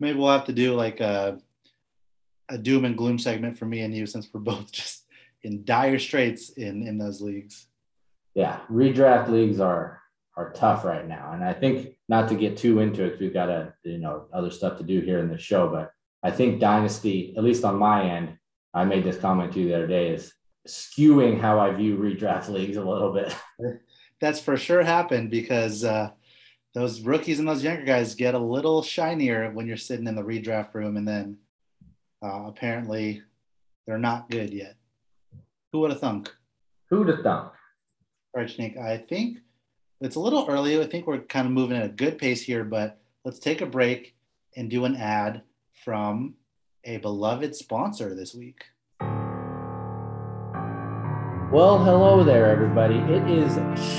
[0.00, 1.38] Maybe we'll have to do like a
[2.48, 5.06] a doom and gloom segment for me and you since we're both just
[5.42, 7.66] in dire straits in in those leagues.
[8.34, 10.00] Yeah, redraft leagues are
[10.36, 13.50] are tough right now, and I think not to get too into it, we've got
[13.50, 15.91] a you know other stuff to do here in the show, but
[16.22, 18.38] I think dynasty, at least on my end,
[18.74, 20.32] I made this comment to you the other day, is
[20.66, 23.36] skewing how I view redraft leagues a little bit.
[24.20, 26.10] that's for sure happened because uh,
[26.74, 30.22] those rookies and those younger guys get a little shinier when you're sitting in the
[30.22, 31.38] redraft room, and then
[32.22, 33.22] uh, apparently
[33.86, 34.76] they're not good yet.
[35.72, 36.32] Who would have thunk?
[36.90, 37.52] Who would have thunk?
[38.34, 38.76] All right, Snake.
[38.76, 39.38] I think
[40.00, 40.80] it's a little early.
[40.80, 43.66] I think we're kind of moving at a good pace here, but let's take a
[43.66, 44.14] break
[44.56, 45.42] and do an ad
[45.84, 46.34] from
[46.84, 48.64] a beloved sponsor this week.
[51.52, 52.96] Well, hello there, everybody.
[52.96, 53.52] It is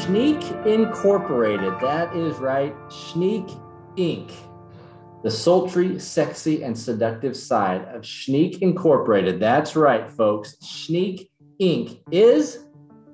[0.03, 1.73] Schneek Incorporated.
[1.81, 3.59] That is right, Schneek
[3.95, 4.31] Inc.
[5.23, 9.39] The sultry, sexy, and seductive side of Schneek Incorporated.
[9.39, 10.55] That's right, folks.
[10.63, 11.29] Schneek
[11.61, 11.99] Inc.
[12.11, 12.65] is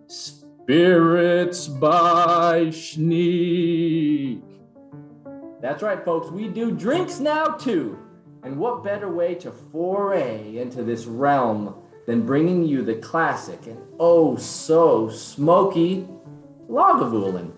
[0.08, 4.42] Spirits by Schneek.
[5.62, 6.32] That's right, folks.
[6.32, 8.00] We do drinks now, too.
[8.43, 11.75] And what better way to foray into this realm?
[12.10, 16.08] than bringing you the classic and oh so smoky
[16.67, 17.52] Lagavulin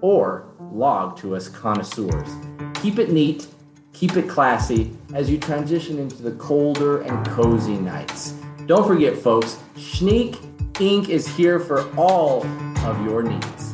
[0.00, 2.30] or log to us connoisseurs.
[2.76, 3.48] Keep it neat,
[3.92, 8.32] keep it classy as you transition into the colder and cozy nights.
[8.64, 10.36] Don't forget, folks, Schneek
[10.74, 11.10] Inc.
[11.10, 12.46] is here for all
[12.86, 13.71] of your needs.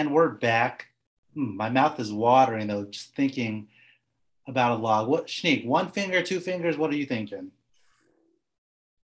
[0.00, 0.86] And we're back.
[1.34, 3.68] Hmm, my mouth is watering though, just thinking
[4.48, 5.08] about a log.
[5.08, 7.50] What Schneek, one finger, two fingers, what are you thinking?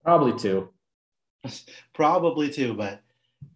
[0.04, 0.68] Probably two.
[1.94, 3.00] Probably two, but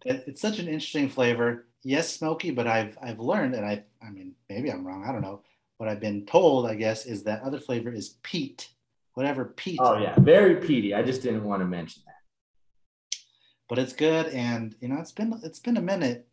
[0.05, 1.67] it's such an interesting flavor.
[1.83, 5.05] Yes, smoky, but I've I've learned, and I I mean maybe I'm wrong.
[5.07, 5.43] I don't know.
[5.77, 8.69] What I've been told, I guess, is that other flavor is peat,
[9.13, 9.77] whatever peat.
[9.79, 10.95] Oh yeah, very peaty.
[10.95, 13.19] I just didn't want to mention that.
[13.67, 16.25] But it's good, and you know it's been it's been a minute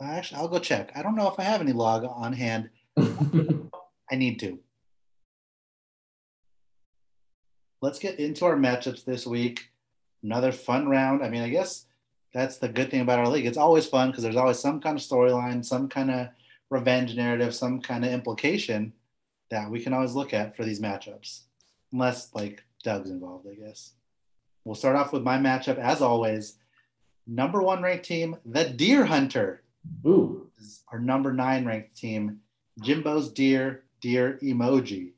[0.00, 0.92] Actually, I'll go check.
[0.94, 2.70] I don't know if I have any log on hand.
[2.98, 4.58] I need to.
[7.80, 9.70] Let's get into our matchups this week.
[10.22, 11.22] Another fun round.
[11.22, 11.86] I mean, I guess
[12.32, 13.46] that's the good thing about our league.
[13.46, 16.28] It's always fun because there's always some kind of storyline, some kind of
[16.68, 18.92] revenge narrative, some kind of implication
[19.50, 21.42] that we can always look at for these matchups,
[21.92, 23.92] unless like Doug's involved, I guess.
[24.64, 26.54] We'll start off with my matchup, as always.
[27.26, 29.62] Number one ranked team, the Deer Hunter.
[30.06, 30.50] Ooh.
[30.58, 32.40] Is our number nine ranked team,
[32.82, 35.12] Jimbo's Deer, Deer Emoji.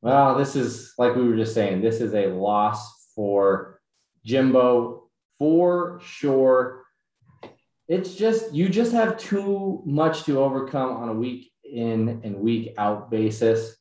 [0.00, 3.80] Well, this is like we were just saying, this is a loss for
[4.24, 5.04] Jimbo
[5.38, 6.84] for sure.
[7.88, 12.74] It's just, you just have too much to overcome on a week in and week
[12.78, 13.76] out basis.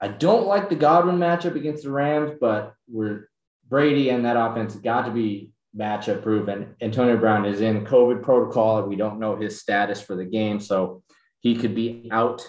[0.00, 3.30] I don't like the Godwin matchup against the Rams, but we're
[3.68, 6.74] Brady and that offense got to be matchup proven.
[6.80, 8.82] Antonio Brown is in COVID protocol.
[8.82, 11.02] We don't know his status for the game, so
[11.40, 12.46] he could be out.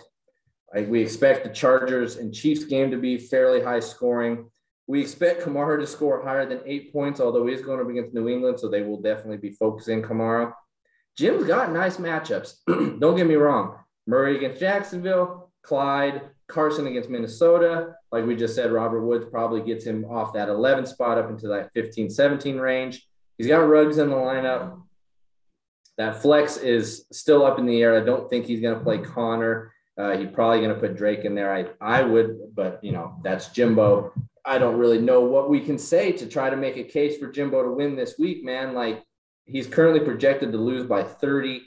[0.73, 4.49] we expect the Chargers and Chiefs game to be fairly high scoring.
[4.87, 8.29] We expect Kamara to score higher than eight points, although he's going up against New
[8.29, 10.53] England, so they will definitely be focusing Kamara.
[11.17, 12.57] Jim's got nice matchups.
[12.99, 13.77] don't get me wrong.
[14.05, 17.95] Murray against Jacksonville, Clyde, Carson against Minnesota.
[18.11, 21.47] Like we just said, Robert Woods probably gets him off that 11 spot up into
[21.47, 23.07] that 15, 17 range.
[23.37, 24.81] He's got Ruggs in the lineup.
[25.97, 27.99] That flex is still up in the air.
[27.99, 29.73] I don't think he's going to play Connor.
[29.97, 31.53] Uh, he's probably going to put Drake in there.
[31.53, 34.13] I, I would, but you know, that's Jimbo.
[34.43, 37.31] I don't really know what we can say to try to make a case for
[37.31, 38.73] Jimbo to win this week, man.
[38.73, 39.03] Like
[39.45, 41.63] he's currently projected to lose by 30.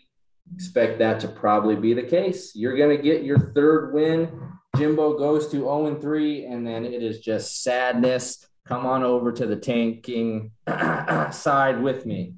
[0.54, 2.52] Expect that to probably be the case.
[2.54, 4.30] You're going to get your third win.
[4.76, 9.46] Jimbo goes to 0 3, and then it is just sadness come on over to
[9.46, 10.52] the tanking
[11.32, 12.34] side with me.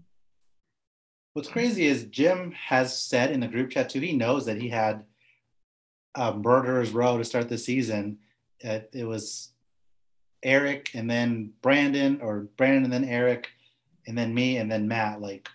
[1.32, 4.68] What's crazy is Jim has said in the group chat too, he knows that he
[4.68, 5.04] had
[6.14, 8.18] a murderer's row to start the season.
[8.60, 9.50] It, it was
[10.42, 13.48] Eric and then Brandon, or Brandon and then Eric,
[14.06, 15.20] and then me and then Matt.
[15.20, 15.48] Like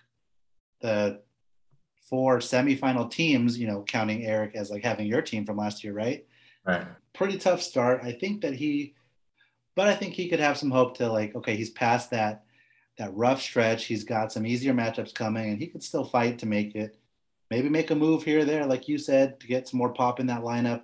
[0.80, 1.20] the
[2.02, 5.92] four semifinal teams, you know, counting Eric as like having your team from last year,
[5.94, 6.26] right?
[6.66, 6.86] Right.
[7.14, 8.00] Pretty tough start.
[8.02, 8.95] I think that he
[9.76, 12.42] but I think he could have some hope to like, okay, he's past that
[12.98, 13.84] that rough stretch.
[13.84, 16.98] He's got some easier matchups coming, and he could still fight to make it.
[17.50, 20.18] Maybe make a move here or there, like you said, to get some more pop
[20.18, 20.82] in that lineup,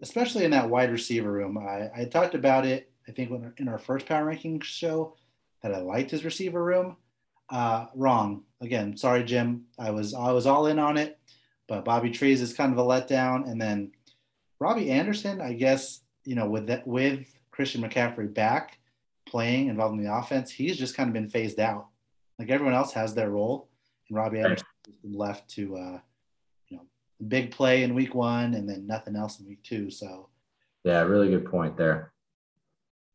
[0.00, 1.58] especially in that wide receiver room.
[1.58, 5.16] I, I talked about it, I think, in our first power ranking show,
[5.62, 6.96] that I liked his receiver room.
[7.50, 8.96] Uh, wrong again.
[8.96, 9.64] Sorry, Jim.
[9.78, 11.18] I was I was all in on it,
[11.66, 13.92] but Bobby Trees is kind of a letdown, and then
[14.60, 15.40] Robbie Anderson.
[15.40, 18.78] I guess you know with that with Christian McCaffrey back
[19.26, 21.88] playing, involved in the offense, he's just kind of been phased out.
[22.38, 23.68] Like everyone else has their role,
[24.08, 25.98] and Robbie Anderson has been left to, uh,
[26.68, 26.84] you know,
[27.26, 29.90] big play in week one and then nothing else in week two.
[29.90, 30.28] So,
[30.84, 32.12] yeah, really good point there.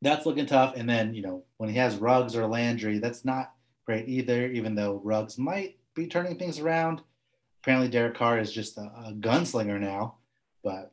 [0.01, 0.73] That's looking tough.
[0.75, 3.53] And then, you know, when he has Ruggs or Landry, that's not
[3.85, 6.99] great either, even though Ruggs might be turning things around.
[7.61, 10.15] Apparently, Derek Carr is just a, a gunslinger now,
[10.65, 10.92] but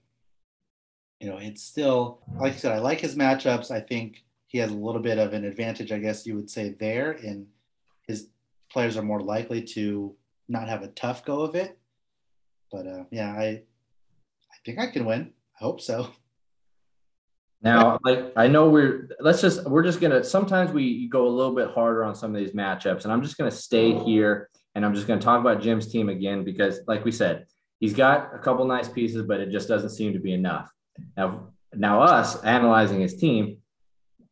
[1.21, 3.71] you know, it's still like I said, I like his matchups.
[3.71, 6.75] I think he has a little bit of an advantage, I guess you would say,
[6.81, 7.13] there.
[7.13, 7.47] And
[8.09, 8.29] his
[8.73, 10.17] players are more likely to
[10.49, 11.79] not have a tough go of it.
[12.73, 15.33] But uh, yeah, I I think I can win.
[15.61, 16.09] I hope so.
[17.63, 21.55] Now, like I know we're let's just we're just gonna sometimes we go a little
[21.55, 24.95] bit harder on some of these matchups, and I'm just gonna stay here and I'm
[24.95, 27.47] just gonna talk about Jim's team again because, like we said,
[27.79, 30.71] he's got a couple nice pieces, but it just doesn't seem to be enough.
[31.17, 33.59] Now, now us analyzing his team,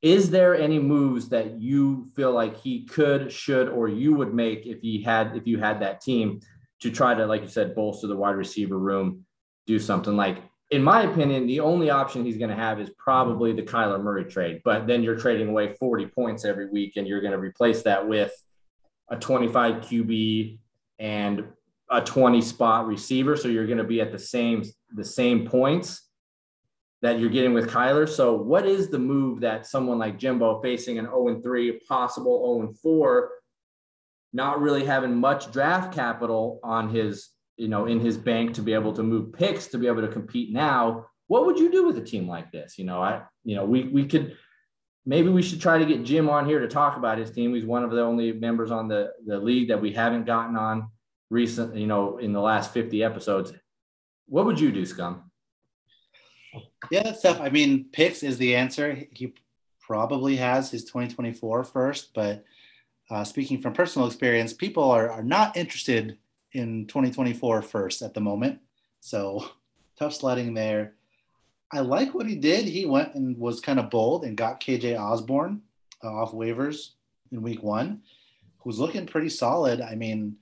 [0.00, 4.66] is there any moves that you feel like he could, should, or you would make
[4.66, 6.40] if he had if you had that team
[6.80, 9.24] to try to, like you said, bolster the wide receiver room,
[9.66, 10.38] do something like
[10.70, 14.24] in my opinion, the only option he's going to have is probably the Kyler Murray
[14.24, 14.60] trade.
[14.64, 18.06] But then you're trading away 40 points every week, and you're going to replace that
[18.06, 18.32] with
[19.08, 20.58] a 25 QB
[20.98, 21.44] and
[21.90, 23.34] a 20 spot receiver.
[23.34, 24.62] So you're going to be at the same
[24.94, 26.07] the same points
[27.02, 28.08] that you're getting with Kyler.
[28.08, 32.72] So, what is the move that someone like Jimbo facing an 0 3, possible 0
[32.82, 33.30] 4,
[34.32, 38.74] not really having much draft capital on his, you know, in his bank to be
[38.74, 41.06] able to move picks to be able to compete now?
[41.28, 42.78] What would you do with a team like this?
[42.78, 44.36] You know, I, you know, we we could
[45.06, 47.54] maybe we should try to get Jim on here to talk about his team.
[47.54, 50.90] He's one of the only members on the the league that we haven't gotten on
[51.30, 53.52] recent, you know, in the last 50 episodes.
[54.26, 55.27] What would you do, Scum?
[56.90, 57.40] Yeah, that's tough.
[57.40, 59.04] I mean, picks is the answer.
[59.12, 59.34] He
[59.80, 62.44] probably has his 2024 first, but
[63.10, 66.18] uh, speaking from personal experience, people are, are not interested
[66.52, 68.60] in 2024 first at the moment.
[69.00, 69.50] So
[69.98, 70.94] tough sledding there.
[71.72, 72.64] I like what he did.
[72.66, 75.62] He went and was kind of bold and got KJ Osborne
[76.02, 76.90] uh, off waivers
[77.30, 78.02] in week one,
[78.58, 79.80] who's looking pretty solid.
[79.80, 80.36] I mean,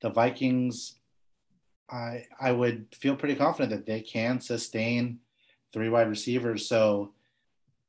[0.00, 0.94] the Vikings,
[1.90, 5.18] I I would feel pretty confident that they can sustain
[5.72, 6.66] three wide receivers.
[6.68, 7.12] So,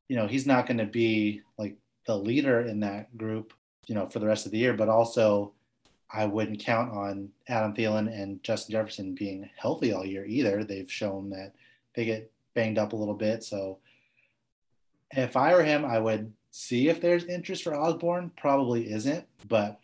[0.07, 3.53] you know, he's not going to be like the leader in that group,
[3.87, 5.53] you know, for the rest of the year, but also
[6.11, 10.63] I wouldn't count on Adam Thielen and Justin Jefferson being healthy all year either.
[10.63, 11.53] They've shown that
[11.95, 13.43] they get banged up a little bit.
[13.43, 13.77] So
[15.11, 18.31] if I were him, I would see if there's interest for Osborne.
[18.37, 19.79] Probably isn't, but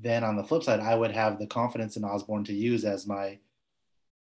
[0.00, 3.06] then on the flip side, I would have the confidence in Osborne to use as
[3.06, 3.38] my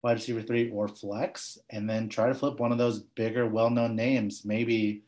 [0.01, 3.95] wide receiver three or flex, and then try to flip one of those bigger, well-known
[3.95, 5.01] names, maybe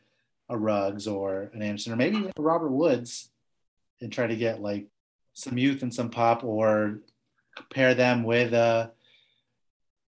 [0.48, 3.30] a Ruggs or an Anderson, or maybe even a Robert Woods,
[4.00, 4.86] and try to get like
[5.32, 6.98] some youth and some pop, or
[7.70, 8.90] pair them with a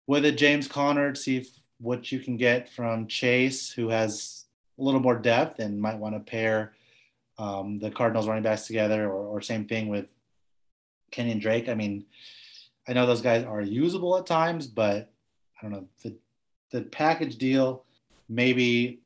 [0.08, 4.46] with a James Conner to see if what you can get from Chase, who has
[4.78, 6.74] a little more depth and might want to pair
[7.38, 10.08] um, the Cardinals running backs together, or, or same thing with
[11.12, 11.70] Kenyan Drake.
[11.70, 12.06] I mean,
[12.88, 15.12] I know those guys are usable at times, but
[15.58, 16.16] I don't know the
[16.72, 17.84] the package deal.
[18.28, 19.00] Maybe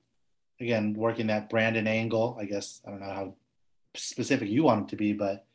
[0.60, 2.38] again working that Brandon angle.
[2.40, 3.34] I guess I don't know how
[3.96, 5.46] specific you want them to be, but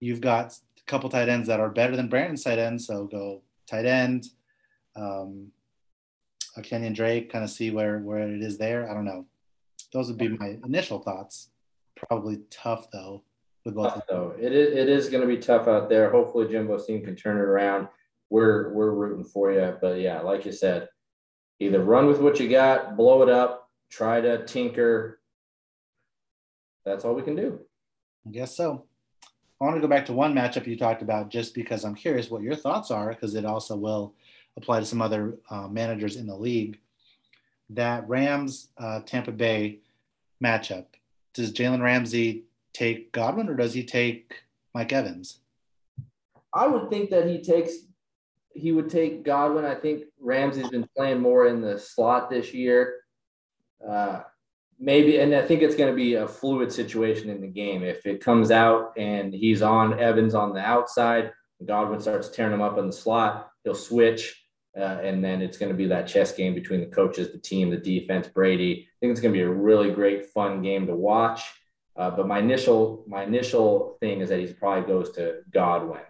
[0.00, 2.86] you've got a couple tight ends that are better than Brandon's tight ends.
[2.86, 4.26] So go tight end.
[4.94, 5.52] Um,
[6.56, 8.90] a Kenyan Drake, kind of see where where it is there.
[8.90, 9.26] I don't know.
[9.92, 11.48] Those would be my initial thoughts.
[11.94, 13.22] Probably tough though.
[13.64, 16.10] Tough, though it is it is going to be tough out there.
[16.10, 17.88] Hopefully Jimbo's team can turn it around.
[18.28, 20.88] We're we're rooting for you, but yeah, like you said,
[21.60, 25.20] either run with what you got, blow it up, try to tinker.
[26.84, 27.60] That's all we can do.
[28.26, 28.84] I guess so.
[29.60, 32.30] I want to go back to one matchup you talked about just because I'm curious
[32.30, 34.14] what your thoughts are, because it also will
[34.56, 36.80] apply to some other uh, managers in the league.
[37.70, 39.78] That Rams uh, Tampa Bay
[40.42, 40.86] matchup.
[41.32, 44.42] Does Jalen Ramsey take Godwin or does he take
[44.74, 45.38] Mike Evans?
[46.54, 47.72] I would think that he takes
[48.54, 49.64] he would take Godwin.
[49.64, 52.96] I think Ramsey's been playing more in the slot this year.
[53.86, 54.20] Uh,
[54.78, 57.82] maybe, and I think it's going to be a fluid situation in the game.
[57.82, 61.32] If it comes out and he's on Evans on the outside,
[61.64, 64.38] Godwin starts tearing him up in the slot, he'll switch.
[64.76, 67.70] Uh, and then it's going to be that chess game between the coaches, the team,
[67.70, 68.88] the defense, Brady.
[68.88, 71.42] I think it's going to be a really great, fun game to watch.
[71.96, 76.00] Uh, but my initial my initial thing is that he probably goes to Godwin.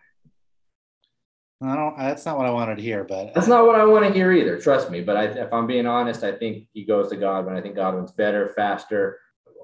[1.61, 1.97] I don't.
[1.97, 4.33] That's not what I wanted to hear, but that's not what I want to hear
[4.33, 4.61] either.
[4.61, 5.01] Trust me.
[5.01, 7.57] But I, if I'm being honest, I think he goes to Godwin.
[7.57, 9.21] I think Godwin's better, faster,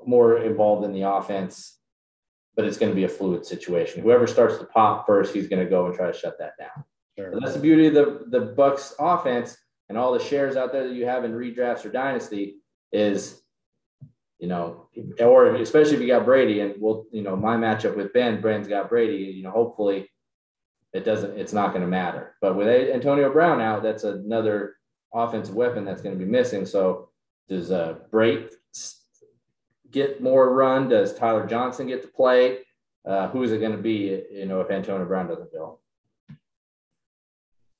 [0.07, 1.79] more involved in the offense.
[2.55, 4.03] But it's going to be a fluid situation.
[4.03, 6.85] Whoever starts to pop first, he's going to go and try to shut that down.
[7.17, 7.33] Sure.
[7.41, 9.57] that's the beauty of the the Bucks offense
[9.89, 12.57] and all the shares out there that you have in redrafts or dynasty
[12.93, 13.43] is,
[14.39, 14.89] you know,
[15.21, 18.69] or especially if you got Brady and we'll, you know, my matchup with Ben, Ben's
[18.69, 19.25] got Brady.
[19.25, 20.09] You know, hopefully
[20.93, 22.37] it doesn't, it's not going to matter.
[22.41, 24.77] But with Antonio Brown out, that's another
[25.13, 26.67] offensive weapon that's going to be missing.
[26.67, 27.11] So
[27.49, 28.53] does uh, Brate
[29.91, 30.89] get more run?
[30.89, 32.59] Does Tyler Johnson get to play?
[33.05, 34.23] Uh, who is it going to be?
[34.31, 35.81] You know, if Antonio Brown doesn't go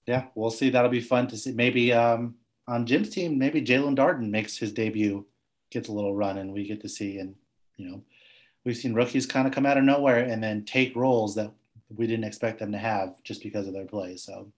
[0.09, 0.71] yeah, we'll see.
[0.71, 1.53] That'll be fun to see.
[1.53, 5.27] Maybe um, on Jim's team, maybe Jaelon Darden makes his debut,
[5.71, 7.19] gets a little run, and we get to see.
[7.19, 7.35] And
[7.77, 8.03] you know,
[8.65, 11.53] we've seen rookies kind of come out of nowhere and then take roles that
[11.95, 14.17] we didn't expect them to have just because of their play.
[14.17, 14.53] So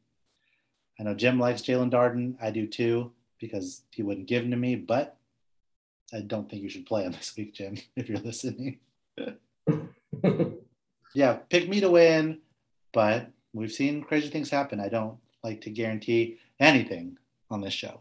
[0.99, 2.37] I know Jim likes Jaelon Darden.
[2.43, 5.17] I do too because he wouldn't give him to me, but
[6.13, 8.79] I don't think you should play him this week, Jim, if you're listening.
[11.15, 12.39] yeah, pick me to win,
[12.93, 14.81] but we've seen crazy things happen.
[14.81, 17.17] I don't like to guarantee anything
[17.51, 18.01] on this show.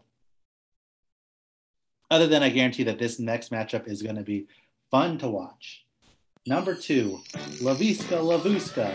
[2.10, 4.46] Other than I guarantee that this next matchup is going to be
[4.90, 5.84] fun to watch.
[6.46, 7.20] Number two,
[7.62, 8.94] Laviska Lavuska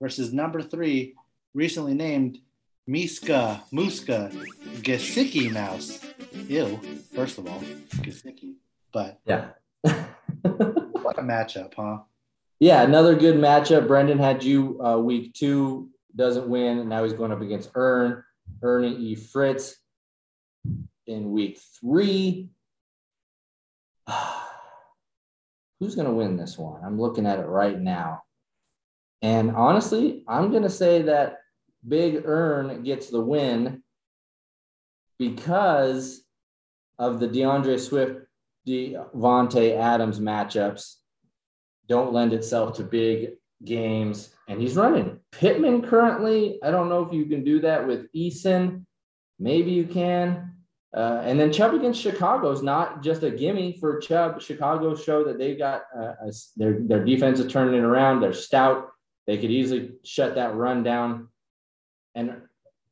[0.00, 1.14] versus number three,
[1.54, 2.38] recently named
[2.86, 4.30] Miska Muska
[4.82, 6.04] Gesicki Mouse.
[6.48, 6.80] Ew,
[7.14, 7.60] first of all,
[7.96, 8.54] Gesicki.
[8.92, 9.48] But yeah.
[9.82, 11.98] what a matchup, huh?
[12.60, 13.88] yeah, another good matchup.
[13.88, 16.78] Brendan had you uh, week two, doesn't win.
[16.78, 18.22] And now he's going up against Ern,
[18.64, 19.14] Ernie E.
[19.14, 19.76] Fritz
[21.06, 22.48] in week three.
[25.80, 26.80] Who's going to win this one?
[26.84, 28.22] I'm looking at it right now.
[29.22, 31.38] And honestly, I'm going to say that
[31.86, 33.82] Big Ern gets the win
[35.18, 36.24] because
[36.98, 38.26] of the D'Andre Swift
[38.66, 40.96] Davante Adams matchups
[41.86, 43.32] don't lend itself to big
[43.64, 44.34] games.
[44.48, 46.58] And he's running Pittman currently.
[46.62, 48.84] I don't know if you can do that with Eason.
[49.38, 50.52] Maybe you can.
[50.94, 54.40] Uh, and then Chubb against Chicago is not just a gimme for Chubb.
[54.40, 58.20] Chicago show that they've got uh, a, their their defense is turning it around.
[58.20, 58.90] They're stout.
[59.26, 61.28] They could easily shut that run down.
[62.14, 62.42] And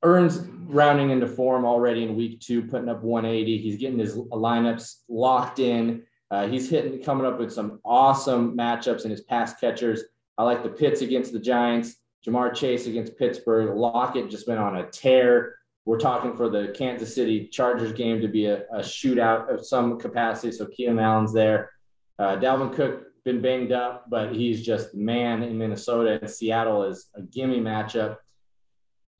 [0.02, 3.58] Earns rounding into form already in week two, putting up 180.
[3.58, 6.02] He's getting his lineups locked in.
[6.28, 10.02] Uh, he's hitting, coming up with some awesome matchups in his pass catchers.
[10.38, 13.76] I like the Pitts against the Giants, Ja'Marr Chase against Pittsburgh.
[13.76, 15.56] Lockett just been on a tear.
[15.84, 19.98] We're talking for the Kansas City Chargers game to be a, a shootout of some
[19.98, 20.52] capacity.
[20.52, 21.70] So Keenan Allen's there.
[22.18, 27.08] Uh, Dalvin Cook been banged up, but he's just man in Minnesota and Seattle is
[27.14, 28.16] a gimme matchup.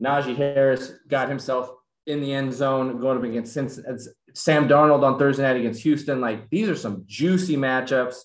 [0.03, 1.71] Najee Harris got himself
[2.07, 6.21] in the end zone going up against Sam Darnold on Thursday night against Houston.
[6.21, 8.17] Like these are some juicy matchups.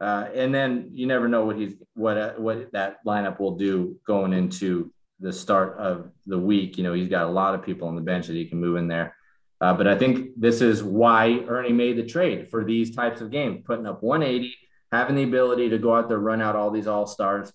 [0.00, 3.96] Uh, and then you never know what he's what uh, what that lineup will do
[4.06, 6.76] going into the start of the week.
[6.76, 8.76] You know, he's got a lot of people on the bench that he can move
[8.76, 9.16] in there.
[9.60, 13.30] Uh, but I think this is why Ernie made the trade for these types of
[13.30, 14.54] games, putting up 180,
[14.92, 17.50] having the ability to go out there, run out all these all stars.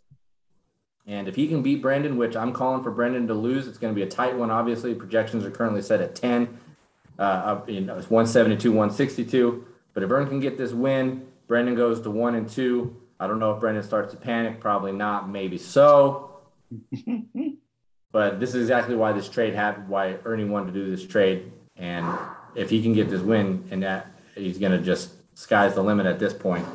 [1.05, 3.93] And if he can beat Brandon, which I'm calling for Brendan to lose, it's going
[3.93, 4.49] to be a tight one.
[4.49, 6.57] Obviously, projections are currently set at 10.
[7.19, 9.65] Uh, up, you know, it's 172, 162.
[9.93, 12.95] But if Ernie can get this win, Brendan goes to one and two.
[13.19, 14.61] I don't know if Brendan starts to panic.
[14.61, 15.27] Probably not.
[15.27, 16.37] Maybe so.
[18.13, 19.89] but this is exactly why this trade happened.
[19.89, 21.51] Why Ernie wanted to do this trade.
[21.75, 22.07] And
[22.55, 26.05] if he can get this win, and that he's going to just sky's the limit
[26.05, 26.65] at this point.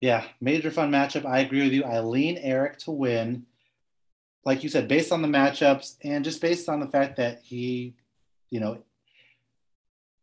[0.00, 1.26] Yeah, major fun matchup.
[1.26, 1.82] I agree with you.
[1.82, 3.46] I lean Eric to win.
[4.44, 7.96] Like you said, based on the matchups and just based on the fact that he,
[8.50, 8.84] you know,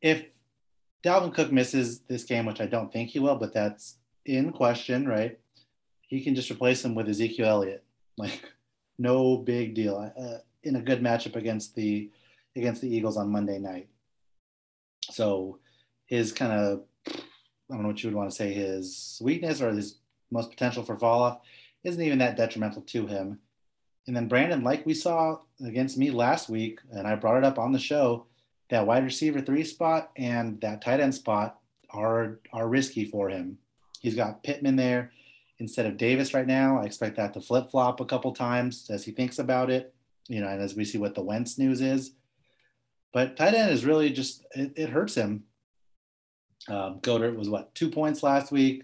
[0.01, 0.25] if
[1.03, 5.07] Dalvin Cook misses this game, which I don't think he will, but that's in question,
[5.07, 5.37] right?
[6.01, 7.83] He can just replace him with Ezekiel Elliott.
[8.15, 8.43] Like,
[8.99, 10.13] no big deal.
[10.15, 12.09] Uh, in a good matchup against the
[12.55, 13.87] against the Eagles on Monday night.
[15.09, 15.59] So
[16.05, 17.13] his kind of I
[17.69, 19.97] don't know what you would want to say his weakness or his
[20.31, 21.39] most potential for fall off
[21.83, 23.39] isn't even that detrimental to him.
[24.07, 27.57] And then Brandon, like we saw against me last week, and I brought it up
[27.57, 28.25] on the show,
[28.69, 31.59] that wide receiver three spot and that tight end spot
[31.89, 33.57] are are risky for him.
[33.99, 35.11] He's got Pittman there
[35.59, 36.79] instead of Davis right now.
[36.79, 39.93] I expect that to flip flop a couple times as he thinks about it,
[40.27, 42.11] you know, and as we see what the Wentz news is.
[43.13, 45.43] But tight end is really just it, it hurts him
[46.67, 48.83] um, Goedert was what two points last week.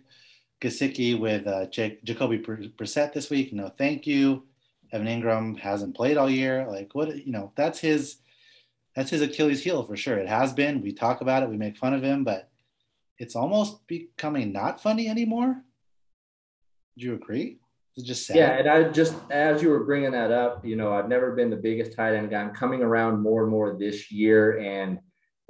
[0.62, 3.54] Gesicki with uh, Jacoby Brissett this week.
[3.54, 4.44] No, thank you.
[4.92, 6.68] Evan Engram hasn't played all year.
[6.68, 8.18] Like what you know, that's his
[9.00, 10.18] that's his Achilles heel for sure.
[10.18, 10.82] It has been.
[10.82, 11.50] We talk about it.
[11.50, 12.50] We make fun of him, but
[13.18, 15.64] it's almost becoming not funny anymore.
[16.98, 17.60] Do you agree?
[17.96, 18.36] It's just sad.
[18.36, 21.50] Yeah, and I just as you were bringing that up, you know, I've never been
[21.50, 22.42] the biggest tight end guy.
[22.42, 25.00] I'm coming around more and more this year, and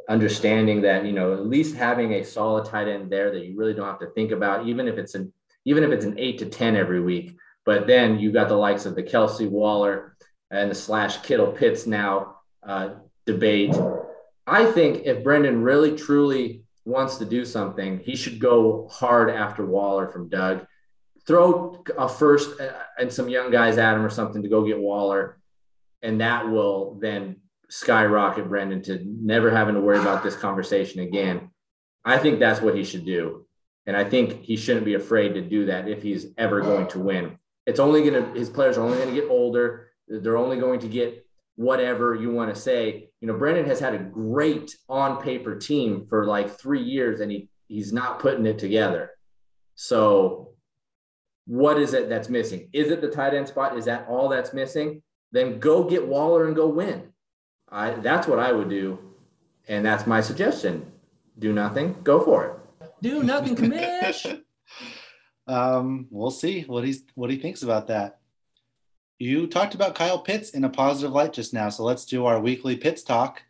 [0.09, 3.73] understanding that you know at least having a solid tight end there that you really
[3.73, 5.33] don't have to think about, even if it's an
[5.65, 7.35] even if it's an eight to ten every week.
[7.65, 10.15] But then you've got the likes of the Kelce Waller
[10.51, 12.89] and the slash Kittle Pitts now uh,
[13.31, 13.75] debate.
[14.47, 19.65] I think if Brendan really truly wants to do something, he should go hard after
[19.65, 20.65] Waller from Doug.
[21.27, 24.79] Throw a first uh, and some young guys at him or something to go get
[24.79, 25.37] Waller,
[26.01, 27.35] and that will then
[27.69, 31.51] skyrocket Brendan to never having to worry about this conversation again.
[32.03, 33.45] I think that's what he should do.
[33.85, 36.99] And I think he shouldn't be afraid to do that if he's ever going to
[36.99, 37.37] win.
[37.67, 39.91] It's only going to, his players are only going to get older.
[40.07, 41.28] They're only going to get
[41.59, 43.09] whatever you want to say.
[43.19, 47.29] You know, Brendan has had a great on paper team for like three years and
[47.29, 49.11] he, he's not putting it together.
[49.75, 50.53] So,
[51.47, 52.69] what is it that's missing?
[52.71, 53.77] Is it the tight end spot?
[53.77, 55.03] Is that all that's missing?
[55.33, 57.09] Then go get Waller and go win.
[57.69, 58.97] I that's what I would do,
[59.67, 60.89] and that's my suggestion.
[61.39, 62.87] Do nothing, go for it.
[63.01, 64.41] Do nothing, commish.
[65.47, 68.18] um, we'll see what he's what he thinks about that.
[69.19, 72.39] You talked about Kyle Pitts in a positive light just now, so let's do our
[72.39, 73.43] weekly Pitts talk.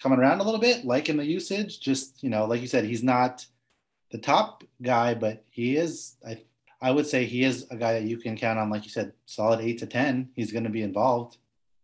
[0.00, 1.80] Coming around a little bit, liking the usage.
[1.80, 3.44] Just you know, like you said, he's not
[4.12, 6.16] the top guy, but he is.
[6.26, 6.42] I
[6.80, 8.70] I would say he is a guy that you can count on.
[8.70, 10.28] Like you said, solid eight to ten.
[10.36, 11.38] He's going to be involved.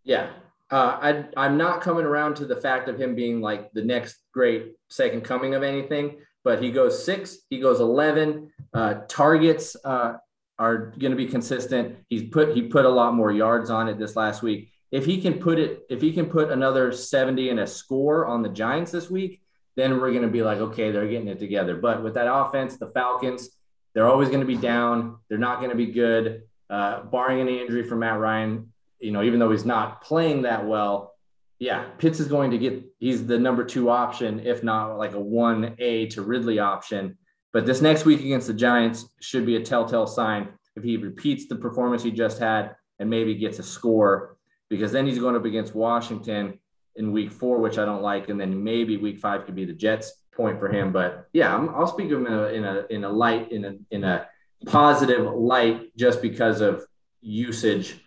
[0.04, 0.30] Yeah,
[0.72, 4.18] uh, I, I'm not coming around to the fact of him being like the next
[4.32, 8.50] great second coming of anything, but he goes six, he goes 11.
[8.72, 10.14] Uh, targets uh,
[10.62, 11.96] are going to be consistent.
[12.08, 14.70] He's put he put a lot more yards on it this last week.
[14.92, 18.42] If he can put it, if he can put another 70 and a score on
[18.42, 19.42] the Giants this week,
[19.74, 21.74] then we're going to be like, okay, they're getting it together.
[21.76, 23.48] But with that offense, the Falcons,
[23.92, 25.18] they're always going to be down.
[25.28, 28.72] They're not going to be good, uh, barring any injury from Matt Ryan.
[29.00, 31.14] You know, even though he's not playing that well,
[31.58, 32.84] yeah, Pitts is going to get.
[33.00, 37.18] He's the number two option, if not like a one A to Ridley option.
[37.52, 41.46] But this next week against the Giants should be a telltale sign if he repeats
[41.46, 44.36] the performance he just had and maybe gets a score,
[44.70, 46.58] because then he's going up against Washington
[46.96, 49.72] in week four, which I don't like, and then maybe week five could be the
[49.72, 50.92] Jets point for him.
[50.92, 53.64] But yeah, i will speak of him in a, in a in a light in
[53.64, 54.26] a in a
[54.66, 56.84] positive light just because of
[57.20, 57.98] usage.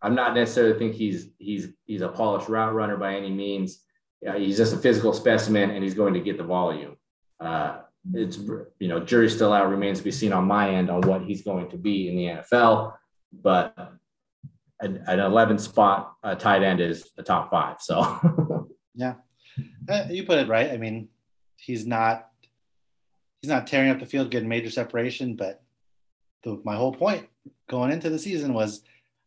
[0.00, 3.84] I'm not necessarily think he's he's he's a polished route runner by any means.
[4.20, 6.96] Yeah, he's just a physical specimen, and he's going to get the volume.
[7.40, 7.80] Uh,
[8.14, 8.38] it's
[8.78, 11.42] you know jury's still out, remains to be seen on my end on what he's
[11.42, 12.94] going to be in the NFL.
[13.32, 13.74] But
[14.80, 17.76] an, an 11 spot uh, tight end is a top five.
[17.80, 19.14] So yeah,
[19.88, 20.70] uh, you put it right.
[20.70, 21.08] I mean,
[21.56, 22.28] he's not
[23.40, 25.36] he's not tearing up the field, getting major separation.
[25.36, 25.62] But
[26.42, 27.28] the, my whole point
[27.68, 28.82] going into the season was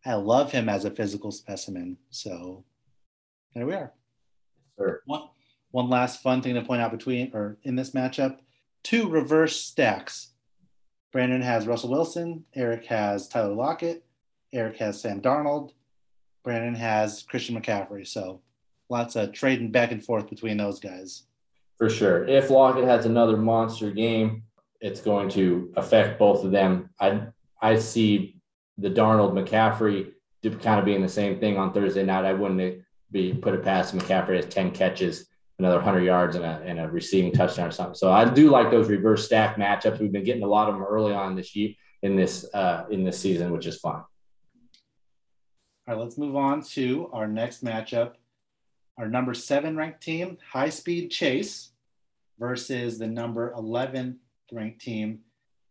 [0.05, 1.97] I love him as a physical specimen.
[2.09, 2.65] So
[3.53, 3.93] there we are.
[4.77, 5.01] Sure.
[5.05, 5.29] One
[5.71, 8.39] one last fun thing to point out between or in this matchup,
[8.85, 10.31] two reverse stacks.
[11.11, 12.45] Brandon has Russell Wilson.
[12.53, 14.05] Eric has Tyler Lockett.
[14.53, 15.71] Eric has Sam Darnold.
[16.43, 18.07] Brandon has Christian McCaffrey.
[18.07, 18.41] So
[18.87, 21.23] lots of trading back and forth between those guys.
[21.77, 22.25] For sure.
[22.25, 24.43] If Lockett has another monster game,
[24.79, 26.89] it's going to affect both of them.
[26.99, 27.27] I
[27.61, 28.39] I see
[28.77, 30.11] the Darnold McCaffrey
[30.61, 32.25] kind of being the same thing on Thursday night.
[32.25, 35.27] I wouldn't be put it past McCaffrey has 10 catches,
[35.59, 37.95] another 100 yards, and a, and a receiving touchdown or something.
[37.95, 39.99] So I do like those reverse stack matchups.
[39.99, 43.03] We've been getting a lot of them early on this year in this uh, in
[43.03, 44.03] this season, which is fun.
[45.87, 48.13] All right, let's move on to our next matchup.
[48.97, 51.71] Our number seven ranked team, High Speed Chase,
[52.39, 54.19] versus the number 11
[54.51, 55.19] ranked team,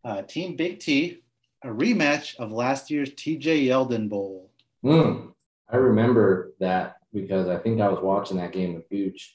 [0.03, 1.23] uh, Team Big T,
[1.63, 4.51] a rematch of last year's TJ Yeldon Bowl.
[4.83, 5.33] Mm,
[5.69, 9.33] I remember that because I think I was watching that game with Gooch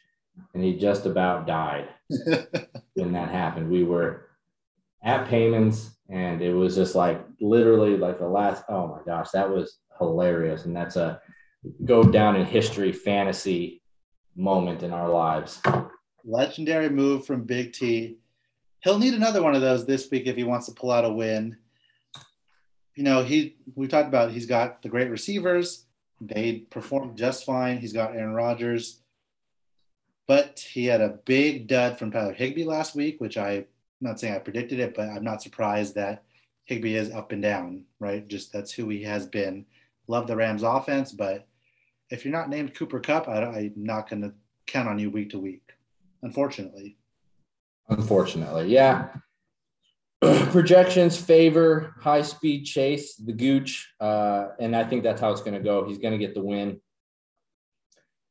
[0.55, 1.89] and he just about died
[2.95, 3.71] when that happened.
[3.71, 4.27] We were
[5.03, 9.49] at payments and it was just like literally like the last, oh my gosh, that
[9.49, 10.65] was hilarious.
[10.65, 11.21] And that's a
[11.85, 13.83] go down in history fantasy
[14.37, 15.61] moment in our lives.
[16.25, 18.17] Legendary move from Big T.
[18.83, 21.13] He'll need another one of those this week if he wants to pull out a
[21.13, 21.57] win.
[22.97, 25.87] You know, he we talked about he's got the great receivers.
[26.21, 27.79] They performed just fine.
[27.79, 29.00] He's got Aaron Rodgers.
[30.31, 33.67] But he had a big dud from Tyler Higbee last week, which I, I'm
[34.01, 36.23] not saying I predicted it, but I'm not surprised that
[36.67, 38.29] Higbee is up and down, right?
[38.29, 39.67] Just that's who he has been
[40.07, 41.49] love the Rams offense, but
[42.11, 44.33] if you're not named Cooper Kupp, I, am not going to
[44.69, 45.69] count on you week to week,
[46.23, 46.97] unfortunately.
[47.89, 49.09] Unfortunately, yeah.
[50.21, 55.55] Projections favor high speed chase, the Gooch, uh, and I think that's how it's going
[55.55, 55.89] to go.
[55.89, 56.81] He's going to get the win.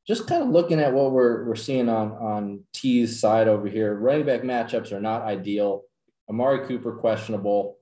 [0.09, 3.93] Just kind of looking at what we're we're seeing on on T's side over here,
[3.93, 5.83] running back matchups are not ideal.
[6.27, 7.77] Amari Cooper questionable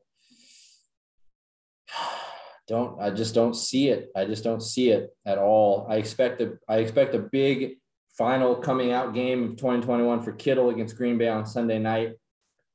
[2.67, 4.11] don't I just don't see it.
[4.13, 5.87] I just don't see it at all.
[5.89, 7.77] I expect a I expect a big
[8.17, 12.15] final coming out game of 2021 for Kittle against Green Bay on Sunday night.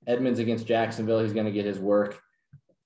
[0.07, 1.20] Edmonds against Jacksonville.
[1.20, 2.18] He's going to get his work.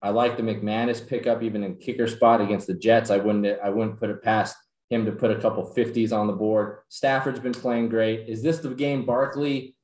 [0.02, 3.10] I like the McManus pickup even in kicker spot against the Jets.
[3.10, 4.56] I wouldn't I wouldn't put it past
[4.90, 6.78] him to put a couple 50s on the board.
[6.88, 8.28] Stafford's been playing great.
[8.28, 9.76] Is this the game Barkley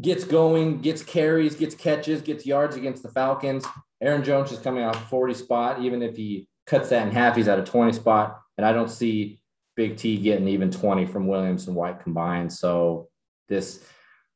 [0.00, 3.64] gets going, gets carries, gets catches, gets yards against the Falcons?
[4.00, 5.80] Aaron Jones is coming off 40 spot.
[5.82, 8.40] Even if he cuts that in half, he's at a 20 spot.
[8.58, 9.40] And I don't see
[9.76, 12.52] Big T getting even 20 from Williams and White combined.
[12.52, 13.08] So
[13.48, 13.82] this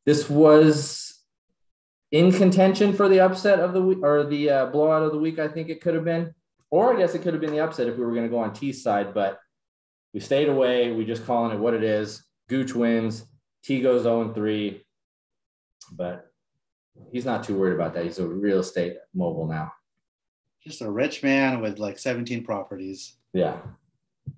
[0.06, 1.18] this was
[2.10, 5.38] in contention for the upset of the week or the uh, blowout of the week.
[5.38, 6.34] I think it could have been,
[6.70, 8.38] or I guess it could have been the upset if we were going to go
[8.38, 9.14] on T's side.
[9.14, 9.38] But
[10.12, 10.92] we stayed away.
[10.92, 12.22] We just calling it what it is.
[12.48, 13.26] Gooch wins.
[13.62, 14.84] T goes 0 3.
[15.92, 16.30] But
[17.12, 18.04] he's not too worried about that.
[18.04, 19.72] He's a real estate mogul now.
[20.64, 23.16] Just a rich man with like 17 properties.
[23.32, 23.58] Yeah.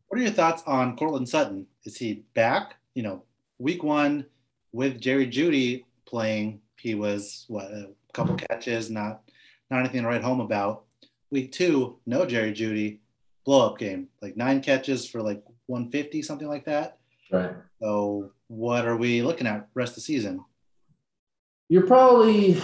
[0.09, 1.66] What are your thoughts on Courtland Sutton?
[1.85, 2.77] Is he back?
[2.95, 3.25] You know,
[3.59, 4.27] week one
[4.73, 9.23] with Jerry Jeudy playing, he was what a couple catches, not
[9.70, 10.85] not anything to write home about.
[11.31, 12.99] Week two, no Jerry Jeudy,
[13.47, 15.43] blow up game, like nine catches for like
[15.73, 16.99] 150, something like that.
[17.31, 17.55] Right.
[17.81, 20.45] So what are we looking at rest of the season?
[21.70, 22.61] You're probably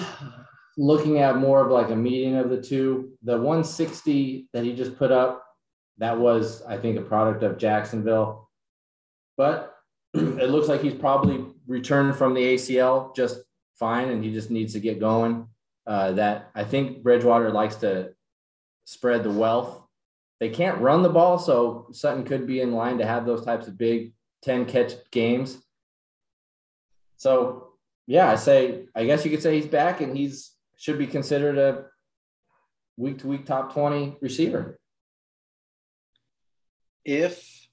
[0.77, 3.13] looking at more of like a meeting of the two.
[3.23, 5.43] The 160 that he just put up,
[5.97, 8.51] that was, I think, a product of Jacksonville.
[9.39, 9.75] But
[10.15, 13.41] it looks like he's probably returned from the ACL just
[13.79, 15.49] fine, and he just needs to get going.
[15.87, 18.11] Uh, that I think Bridgewater likes to
[18.85, 19.83] spread the wealth.
[20.41, 23.67] They can't run the ball, so Sutton could be in line to have those types
[23.67, 24.13] of big
[24.43, 25.59] 10 catch games.
[27.17, 27.73] So,
[28.07, 31.59] yeah, I say, I guess you could say he's back and he's should be considered
[31.59, 31.87] a
[32.97, 34.79] week to week top 20 receiver.
[37.05, 37.69] If,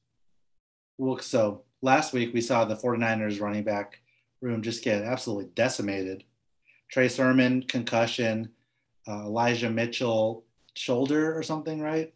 [0.98, 4.00] well, so last week we saw the 49ers running back
[4.42, 6.24] room just get absolutely decimated.
[6.90, 8.50] Trey Sermon, concussion,
[9.08, 10.46] uh, Elijah Mitchell,
[10.76, 12.14] shoulder or something, right?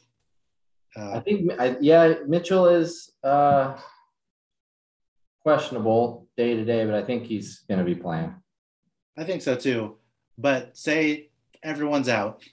[0.99, 3.77] Uh, I think, I, yeah, Mitchell is uh,
[5.43, 8.33] questionable day to day, but I think he's going to be playing.
[9.17, 9.97] I think so too.
[10.37, 11.29] But say
[11.63, 12.43] everyone's out.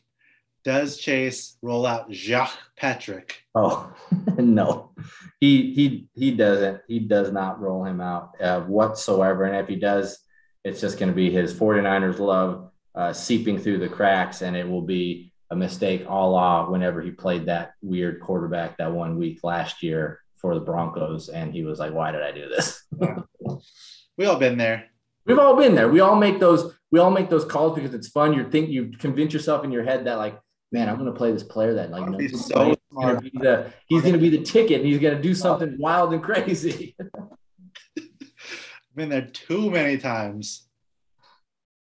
[0.64, 3.44] Does Chase roll out Jacques Patrick?
[3.54, 3.92] Oh
[4.36, 4.90] no,
[5.38, 6.80] he he he doesn't.
[6.88, 9.44] He does not roll him out uh, whatsoever.
[9.44, 10.18] And if he does,
[10.64, 14.68] it's just going to be his 49ers love uh, seeping through the cracks, and it
[14.68, 19.40] will be a mistake a la whenever he played that weird quarterback that one week
[19.42, 22.84] last year for the Broncos, and he was like, "Why did I do this?"
[24.18, 24.86] we all been there.
[25.24, 25.88] We've all been there.
[25.88, 26.74] We all make those.
[26.90, 28.32] We all make those calls because it's fun.
[28.32, 30.38] You think you convince yourself in your head that like,
[30.70, 33.72] man, I'm going to play this player that like no, he's so to be the
[33.86, 34.80] he's going to be the ticket.
[34.80, 36.94] And he's going to do something wild and crazy.
[37.00, 38.04] I've
[38.94, 40.68] been there too many times.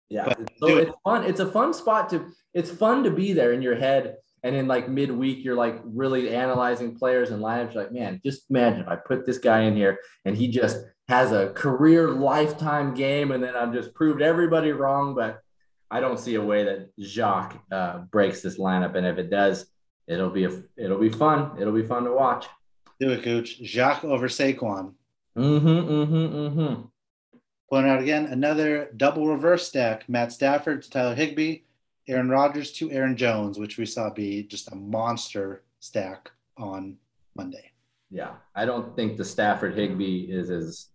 [0.10, 1.24] Yeah, but so it's fun.
[1.24, 2.26] It's a fun spot to.
[2.60, 6.34] It's fun to be there in your head and in like midweek, you're like really
[6.34, 7.74] analyzing players and lineups.
[7.74, 10.78] You're like, man, just imagine if I put this guy in here and he just
[11.10, 15.16] has a career lifetime game, and then I've just proved everybody wrong.
[15.16, 15.40] But
[15.90, 19.66] I don't see a way that Jacques uh, breaks this lineup, and if it does,
[20.08, 21.60] it'll be a, it'll be fun.
[21.60, 22.46] It'll be fun to watch.
[23.00, 23.58] Do it, coach.
[23.64, 24.94] Jacques over Saquon.
[25.38, 25.68] Mm-hmm.
[25.68, 26.16] Mm-hmm.
[26.16, 26.82] Mm-hmm.
[27.70, 31.64] Point out again another double reverse stack: Matt Stafford to Tyler Higbee
[32.10, 36.98] Aaron Rodgers to Aaron Jones, which we saw be just a monster stack on
[37.36, 37.72] Monday.
[38.10, 40.90] Yeah, I don't think the Stafford Higbee is is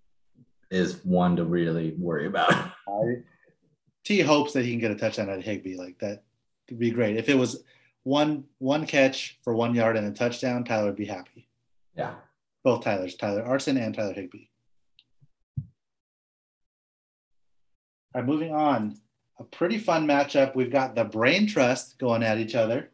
[0.70, 2.52] is one to really worry about.
[4.04, 5.76] T hopes that he can get a touchdown at Higbee.
[5.76, 6.24] like that
[6.68, 7.16] would be great.
[7.16, 7.62] If it was
[8.02, 11.48] one one catch for one yard and a touchdown, Tyler would be happy.
[11.96, 12.14] Yeah,
[12.64, 14.48] both Tylers, Tyler Arson and Tyler Higbee.
[18.12, 18.96] All right, moving on
[19.38, 20.54] a pretty fun matchup.
[20.54, 22.90] We've got the Brain Trust going at each other.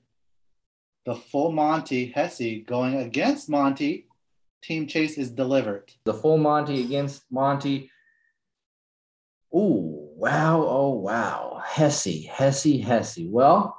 [1.07, 4.07] The full Monty Hesse going against Monty.
[4.62, 5.91] Team Chase is delivered.
[6.05, 7.91] The full Monty against Monty.
[9.53, 10.62] Oh, wow.
[10.62, 11.62] Oh, wow.
[11.66, 13.20] Hesse, Hesse, Hesse.
[13.26, 13.76] Well,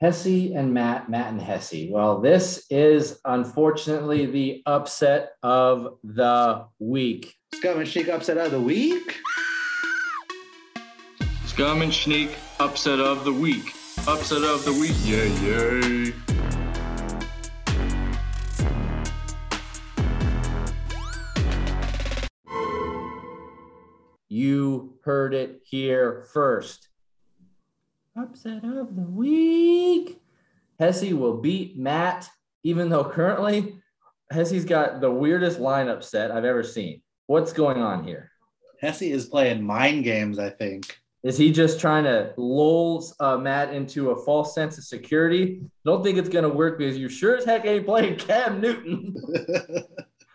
[0.00, 1.88] Hesse and Matt, Matt and Hesse.
[1.90, 7.34] Well, this is unfortunately the upset of the week.
[7.54, 9.18] Scum and Chic upset of the week?
[11.58, 12.30] Scum and Sneak
[12.60, 13.74] Upset of the Week.
[14.06, 14.94] Upset of the Week.
[15.02, 16.12] Yay, yay.
[24.28, 26.90] You heard it here first.
[28.16, 30.20] Upset of the week.
[30.78, 32.30] Hesse will beat Matt,
[32.62, 33.82] even though currently
[34.30, 37.02] Hesse's got the weirdest lineup set I've ever seen.
[37.26, 38.30] What's going on here?
[38.80, 41.00] Hesse is playing mind games, I think.
[41.28, 45.60] Is he just trying to lull uh, Matt into a false sense of security?
[45.84, 49.14] Don't think it's going to work because you sure as heck ain't playing Cam Newton.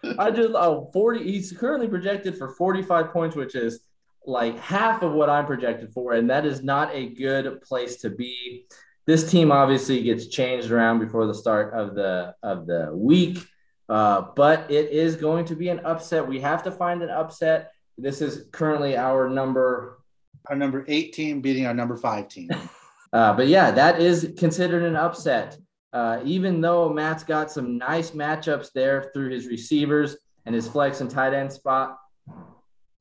[0.20, 3.80] I just oh 40 he's currently projected for 45 points which is
[4.28, 8.12] like half of what I'm projected for and that is not a good place to
[8.12, 8.68] be.
[9.08, 13.44] This team obviously gets changed around before the start of the of the week.
[13.90, 16.28] Uh, but it is going to be an upset.
[16.28, 17.72] We have to find an upset.
[17.98, 20.03] This is currently our number
[20.48, 22.50] our number eight team beating our number five team.
[23.14, 25.58] uh, but yeah, that is considered an upset.
[25.92, 31.02] Uh, even though Matt's got some nice matchups there through his receivers and his flex
[31.02, 31.98] and tight end spot,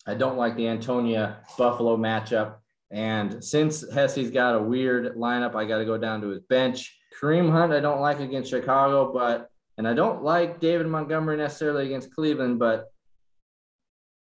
[0.07, 2.57] I don't like the Antonio Buffalo matchup.
[2.91, 6.95] And since Hesse's got a weird lineup, I got to go down to his bench.
[7.19, 11.87] Kareem Hunt, I don't like against Chicago, but and I don't like David Montgomery necessarily
[11.87, 12.93] against Cleveland, but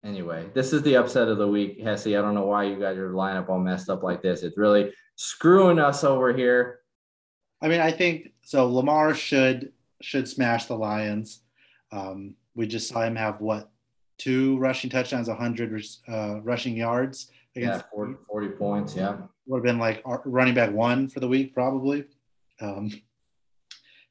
[0.05, 2.09] anyway, this is the upset of the week, Hesse.
[2.09, 4.43] I don't know why you got your lineup all messed up like this.
[4.43, 6.81] It's really screwing us over here.
[7.61, 8.71] I mean, I think so.
[8.71, 11.41] Lamar should should smash the Lions.
[11.91, 13.71] Um, we just saw him have what
[14.19, 18.95] two rushing touchdowns, 100 uh, rushing yards against yeah, 40, 40 points.
[18.95, 22.05] Yeah, would have been like running back one for the week probably.
[22.61, 22.91] Um,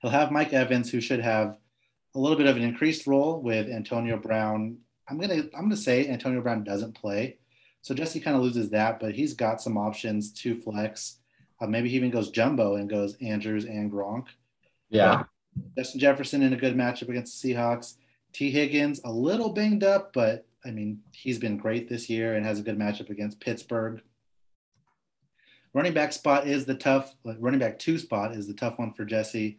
[0.02, 1.58] he'll have Mike Evans, who should have
[2.16, 4.78] a little bit of an increased role with Antonio Brown
[5.08, 7.38] I'm gonna I'm gonna say Antonio Brown doesn't play,
[7.82, 11.18] so Jesse kind of loses that, but he's got some options to flex.
[11.60, 14.28] Uh, maybe he even goes jumbo and goes Andrews and Gronk.
[14.90, 15.24] Yeah.
[15.78, 17.96] Justin Jefferson in a good matchup against the Seahawks.
[18.32, 18.50] T.
[18.50, 22.60] Higgins a little banged up, but I mean he's been great this year and has
[22.60, 24.02] a good matchup against Pittsburgh.
[25.74, 27.16] Running back spot is the tough.
[27.24, 29.58] Running back two spot is the tough one for Jesse.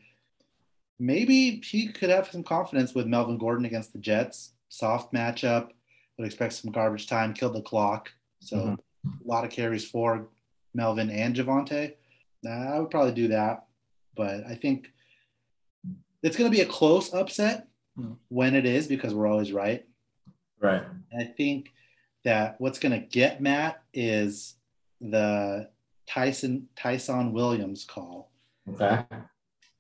[0.99, 4.53] Maybe he could have some confidence with Melvin Gordon against the Jets.
[4.75, 5.71] Soft matchup.
[6.19, 7.33] Would expect some garbage time.
[7.35, 8.11] kill the clock.
[8.41, 8.79] So Mhm.
[9.25, 10.29] a lot of carries for
[10.75, 11.97] Melvin and Javonte.
[12.49, 13.67] I would probably do that,
[14.17, 14.93] but I think
[16.23, 17.69] it's going to be a close upset
[18.29, 19.89] when it is because we're always right.
[20.61, 20.83] Right.
[21.11, 21.73] And I think
[22.25, 24.57] that what's going to get Matt is
[25.01, 25.71] the
[26.07, 28.31] Tyson Tyson Williams call.
[28.69, 29.05] Okay.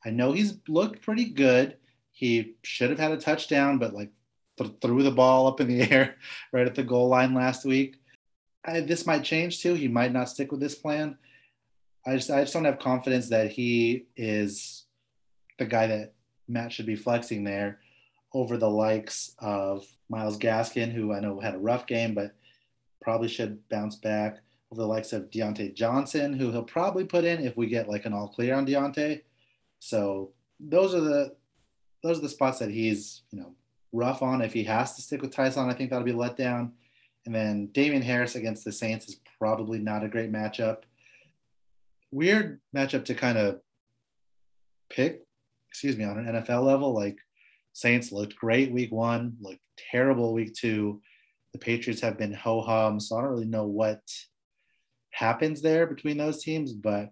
[0.05, 1.79] I know he's looked pretty good.
[2.13, 4.13] He should have had a touchdown, but like
[4.59, 6.17] th- threw the ball up in the air
[6.53, 7.97] right at the goal line last week.
[8.65, 9.75] I, this might change too.
[9.75, 11.19] He might not stick with this plan.
[12.07, 14.85] I just I just don't have confidence that he is
[15.59, 16.13] the guy that
[16.49, 17.81] Matt should be flexing there
[18.33, 22.35] over the likes of Myles Gaskin, who I know had a rough game, but
[23.01, 24.41] probably should bounce back.
[24.73, 28.07] Over the likes of Diontae Johnson, who he'll probably put in if we get like
[28.07, 29.23] an all clear on Diontae.
[29.79, 31.37] So those are the
[32.03, 33.55] those are the spots that he's you know
[33.95, 34.43] rough on.
[34.43, 36.73] If he has to stick with Tyson, I think that'll be a letdown.
[37.25, 40.79] And then Damien Harris against the Saints is probably not a great matchup.
[42.11, 43.61] Weird matchup to kind of
[44.91, 45.23] pick,
[45.71, 46.93] excuse me, on an NFL level.
[46.93, 47.19] Like
[47.73, 51.01] Saints looked great week one, looked terrible week two.
[51.53, 54.03] The Patriots have been ho hum, so I don't really know what
[55.13, 57.11] happens there between those teams, but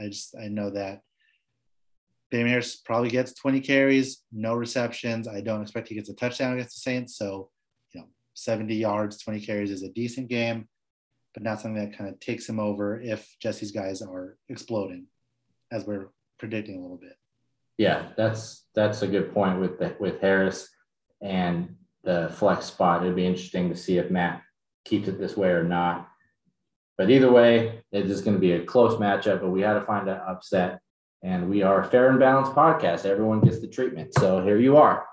[0.00, 1.02] I just I know that
[2.30, 5.28] Damien Harris probably gets 20 carries, no receptions.
[5.28, 7.16] I don't expect he gets a touchdown against the Saints.
[7.16, 7.50] So,
[7.94, 10.68] you know, 70 yards, 20 carries is a decent game,
[11.34, 15.06] but not something that kind of takes him over if Jesse's guys are exploding,
[15.70, 16.08] as we're
[16.38, 17.16] predicting a little bit.
[17.78, 20.68] Yeah, that's that's a good point with the, with Harris
[21.20, 23.02] and the flex spot.
[23.02, 24.42] It'd be interesting to see if Matt
[24.84, 26.08] keeps it this way or not.
[26.96, 29.42] But either way, it is going to be a close matchup.
[29.42, 30.80] But we had to find an upset,
[31.22, 33.04] and we are a fair and balanced podcast.
[33.04, 34.14] Everyone gets the treatment.
[34.18, 35.06] So here you are.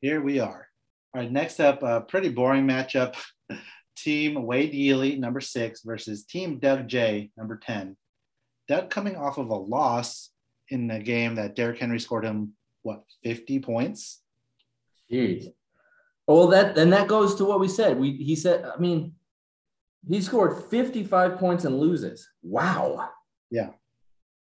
[0.00, 0.68] Here we are.
[1.14, 3.16] All right, next up, a pretty boring matchup.
[3.96, 7.96] Team Wade Yealy, number six, versus Team Doug J, number 10.
[8.68, 10.30] Doug coming off of a loss
[10.68, 12.52] in the game that Derrick Henry scored him,
[12.82, 14.22] what, 50 points?
[15.10, 15.52] Jeez.
[16.26, 17.98] Well, that and that goes to what we said.
[17.98, 19.14] We he said, I mean,
[20.08, 22.28] he scored 55 points and loses.
[22.42, 23.10] Wow.
[23.50, 23.70] Yeah.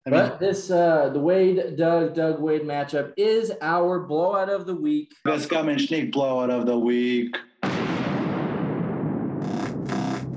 [0.07, 4.65] I mean, but this uh the Wade Doug Doug Wade matchup is our blowout of
[4.65, 5.15] the week.
[5.25, 7.37] Best gum and sneak blowout of the week.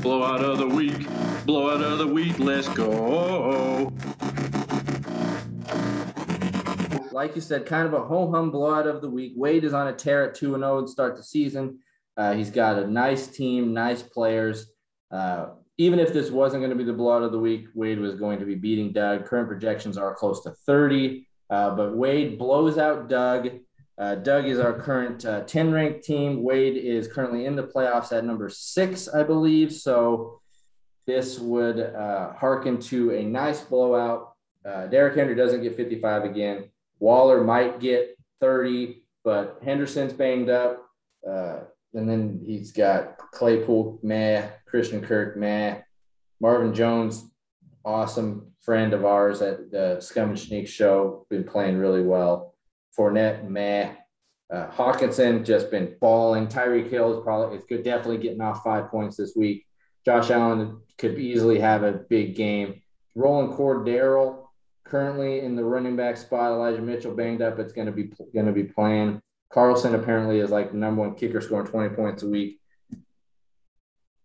[0.01, 1.07] Blowout of the week.
[1.45, 2.37] Blowout of the week.
[2.39, 3.89] Let's go.
[7.13, 9.31] Like you said, kind of a ho hum blowout of the week.
[9.37, 11.79] Wade is on a tear at 2 0 to start the season.
[12.17, 14.67] Uh, he's got a nice team, nice players.
[15.09, 18.15] Uh, even if this wasn't going to be the blowout of the week, Wade was
[18.15, 19.25] going to be beating Doug.
[19.25, 23.49] Current projections are close to 30, uh, but Wade blows out Doug.
[23.97, 26.43] Uh, Doug is our current uh, 10 ranked team.
[26.43, 29.71] Wade is currently in the playoffs at number six, I believe.
[29.71, 30.41] So
[31.05, 34.33] this would uh, harken to a nice blowout.
[34.65, 36.69] Uh, Derrick Henry doesn't get 55 again.
[36.99, 40.85] Waller might get 30, but Henderson's banged up.
[41.27, 41.61] Uh,
[41.93, 45.81] and then he's got Claypool, meh, Christian Kirk, meh,
[46.41, 47.29] Marvin Jones,
[47.85, 52.55] awesome friend of ours at the Scum and Sneak show, been playing really well.
[52.97, 53.91] Fournette, meh.
[54.51, 56.47] Uh, Hockenson just been balling.
[56.47, 59.67] Tyreek Hill is probably is good, definitely getting off five points this week.
[60.05, 62.81] Josh Allen could easily have a big game.
[63.13, 64.47] Roland Cordero
[64.85, 66.51] currently in the running back spot.
[66.51, 67.59] Elijah Mitchell banged up.
[67.59, 69.21] It's going to be going to be playing.
[69.51, 72.59] Carlson apparently is like the number one kicker, scoring 20 points a week.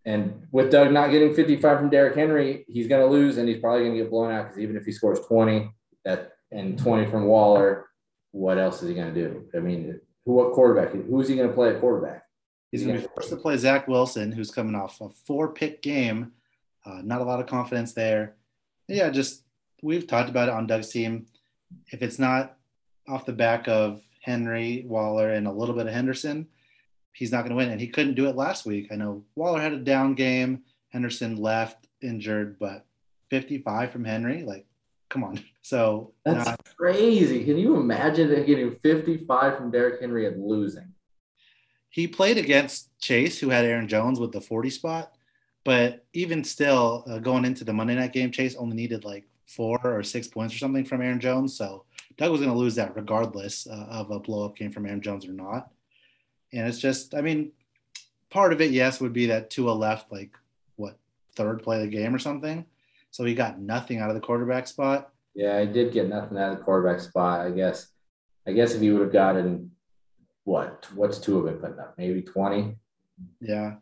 [0.08, 3.60] And with Doug not getting 55 from Derrick Henry, he's going to lose, and he's
[3.60, 5.70] probably going to get blown out because even if he scores 20
[6.06, 7.90] that and 20 from Waller,
[8.30, 9.44] what else is he going to do?
[9.54, 10.94] I mean, who what quarterback?
[10.94, 12.22] Who's he going to play at quarterback?
[12.72, 15.82] He's going to be forced to play Zach Wilson, who's coming off a four pick
[15.82, 16.32] game.
[16.86, 18.36] Uh, not a lot of confidence there.
[18.88, 19.42] Yeah, just
[19.82, 21.26] we've talked about it on Doug's team.
[21.92, 22.56] If it's not
[23.06, 26.46] off the back of Henry, Waller, and a little bit of Henderson,
[27.12, 27.70] he's not going to win.
[27.70, 28.88] And he couldn't do it last week.
[28.90, 30.62] I know Waller had a down game.
[30.90, 32.86] Henderson left injured, but
[33.30, 34.66] 55 from Henry, like,
[35.08, 35.40] come on.
[35.68, 37.44] So that's not, crazy.
[37.44, 40.94] Can you imagine getting 55 from Derrick Henry and losing?
[41.90, 45.12] he played against Chase, who had Aaron Jones with the 40 spot.
[45.64, 49.80] But even still, uh, going into the Monday night game, Chase only needed like four
[49.84, 51.56] or six points or something from Aaron Jones.
[51.56, 51.84] So
[52.16, 55.02] Doug was going to lose that regardless uh, of a blow up game from Aaron
[55.02, 55.70] Jones or not.
[56.52, 57.52] And it's just, I mean,
[58.30, 60.36] part of it, yes, would be that Tua left like
[60.76, 60.98] what
[61.34, 62.64] third play of the game or something.
[63.10, 65.10] So he got nothing out of the quarterback spot.
[65.34, 67.46] Yeah, I did get nothing out of the quarterback spot.
[67.46, 67.88] I guess.
[68.46, 69.70] I guess if he would have gotten
[70.44, 70.86] what?
[70.94, 71.94] What's two of it putting up?
[71.98, 72.76] Maybe twenty.
[73.40, 73.74] Yeah.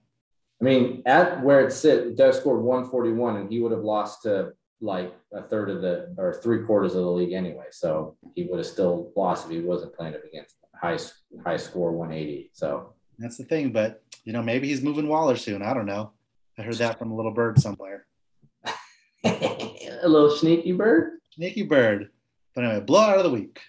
[0.61, 4.55] I mean, at where it sit, Doug scored 141, and he would have lost to
[4.81, 7.67] like a third of the or three quarters of the league anyway.
[7.71, 10.99] So he would have still lost if he wasn't playing it against high
[11.45, 12.51] high score 180.
[12.53, 13.73] So that's the thing.
[13.73, 15.63] But you know, maybe he's moving Waller soon.
[15.63, 16.13] I don't know.
[16.59, 18.07] I heard that from a little bird somewhere.
[19.25, 21.19] a little sneaky bird.
[21.35, 22.11] Sneaky bird.
[22.55, 23.61] But anyway, blowout of the week.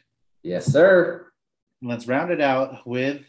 [0.43, 1.28] Yes, sir.
[1.82, 3.26] And let's round it out with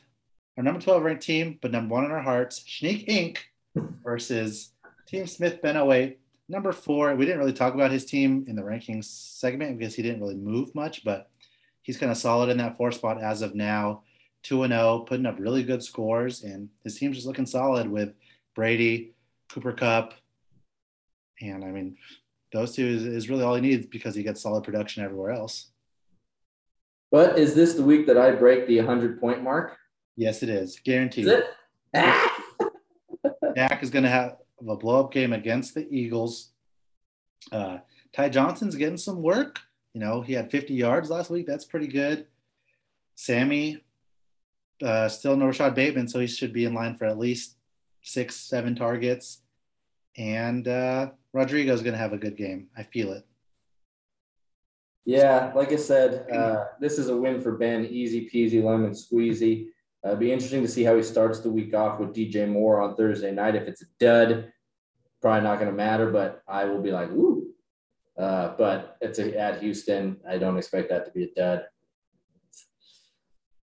[0.56, 3.38] our number 12 ranked team, but number one in our hearts, Schneek Inc.
[4.04, 4.72] versus
[5.06, 6.18] Team Smith Ben 08.
[6.48, 10.02] Number four, we didn't really talk about his team in the rankings segment because he
[10.02, 11.30] didn't really move much, but
[11.88, 14.02] he's kind of solid in that four spot as of now.
[14.42, 18.12] 2 0, putting up really good scores, and his team's just looking solid with
[18.54, 19.14] Brady,
[19.48, 20.12] Cooper Kupp.
[21.40, 21.96] And I mean,
[22.52, 25.70] those two is, is really all he needs because he gets solid production everywhere else.
[27.10, 29.78] But is this the week that I break the 100 point mark?
[30.14, 30.78] Yes, it is.
[30.84, 31.24] Guaranteed.
[31.24, 31.44] Is it?
[31.96, 32.44] Ah!
[33.54, 36.50] Dak is going to have a blow up game against the Eagles.
[37.50, 37.78] Uh,
[38.12, 39.60] Ty Johnson's getting some work.
[39.94, 41.46] You know, he had 50 yards last week.
[41.46, 42.26] That's pretty good.
[43.14, 43.82] Sammy,
[44.82, 47.56] uh, still no Rashod Bateman, so he should be in line for at least
[48.02, 49.40] six, seven targets.
[50.16, 52.68] And uh, Rodrigo is going to have a good game.
[52.76, 53.26] I feel it.
[55.04, 57.86] Yeah, like I said, uh, this is a win for Ben.
[57.86, 59.68] Easy peasy, lemon squeezy.
[60.04, 62.80] Uh, it'd be interesting to see how he starts the week off with DJ Moore
[62.80, 63.56] on Thursday night.
[63.56, 64.52] If it's a dud,
[65.20, 67.47] probably not going to matter, but I will be like, ooh.
[68.18, 70.16] Uh, but it's a, at Houston.
[70.28, 71.64] I don't expect that to be a dud.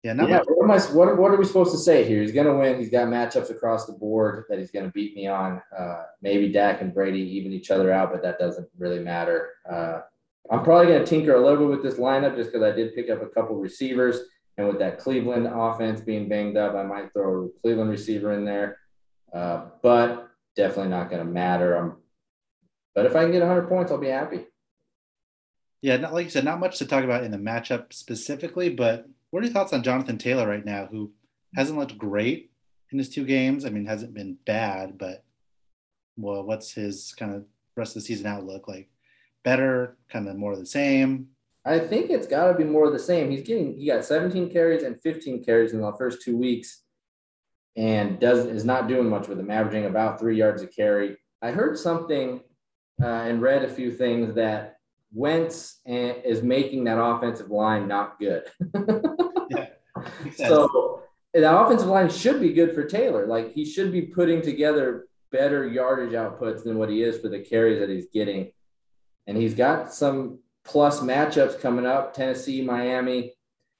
[0.04, 2.22] Yeah, yeah what, am I, what, what, are we supposed to say here?
[2.22, 2.78] He's going to win.
[2.78, 5.62] He's got matchups across the board that he's going to beat me on.
[5.78, 9.50] Uh, maybe Dak and Brady even each other out, but that doesn't really matter.
[9.70, 10.02] Uh,
[10.52, 12.94] I'm probably going to tinker a little bit with this lineup just because I did
[12.94, 14.20] pick up a couple receivers.
[14.58, 18.46] And with that Cleveland offense being banged up, I might throw a Cleveland receiver in
[18.46, 18.78] there.
[19.34, 21.76] Uh, but definitely not going to matter.
[21.76, 21.98] I'm,
[22.96, 24.46] but if I can get 100 points, I'll be happy.
[25.82, 29.08] Yeah, not, like you said, not much to talk about in the matchup specifically, but
[29.30, 31.12] what are your thoughts on Jonathan Taylor right now, who
[31.56, 32.52] hasn't looked great
[32.92, 33.66] in his two games?
[33.66, 35.24] I mean, hasn't been bad, but
[36.18, 38.90] well, what's his kind of rest of the season outlook like?
[39.44, 41.28] Better, kind of more of the same?
[41.66, 43.30] I think it's got to be more of the same.
[43.30, 46.82] He's getting he got 17 carries and 15 carries in the first two weeks,
[47.76, 51.18] and does is not doing much with them, averaging about three yards a carry.
[51.42, 52.42] I heard something
[53.02, 54.78] uh, and read a few things that
[55.14, 58.44] Wentz is making that offensive line not good.
[59.50, 59.68] yeah.
[60.36, 63.26] So the offensive line should be good for Taylor.
[63.26, 67.40] Like he should be putting together better yardage outputs than what he is for the
[67.40, 68.52] carries that he's getting.
[69.28, 73.34] And he's got some plus matchups coming up Tennessee, Miami,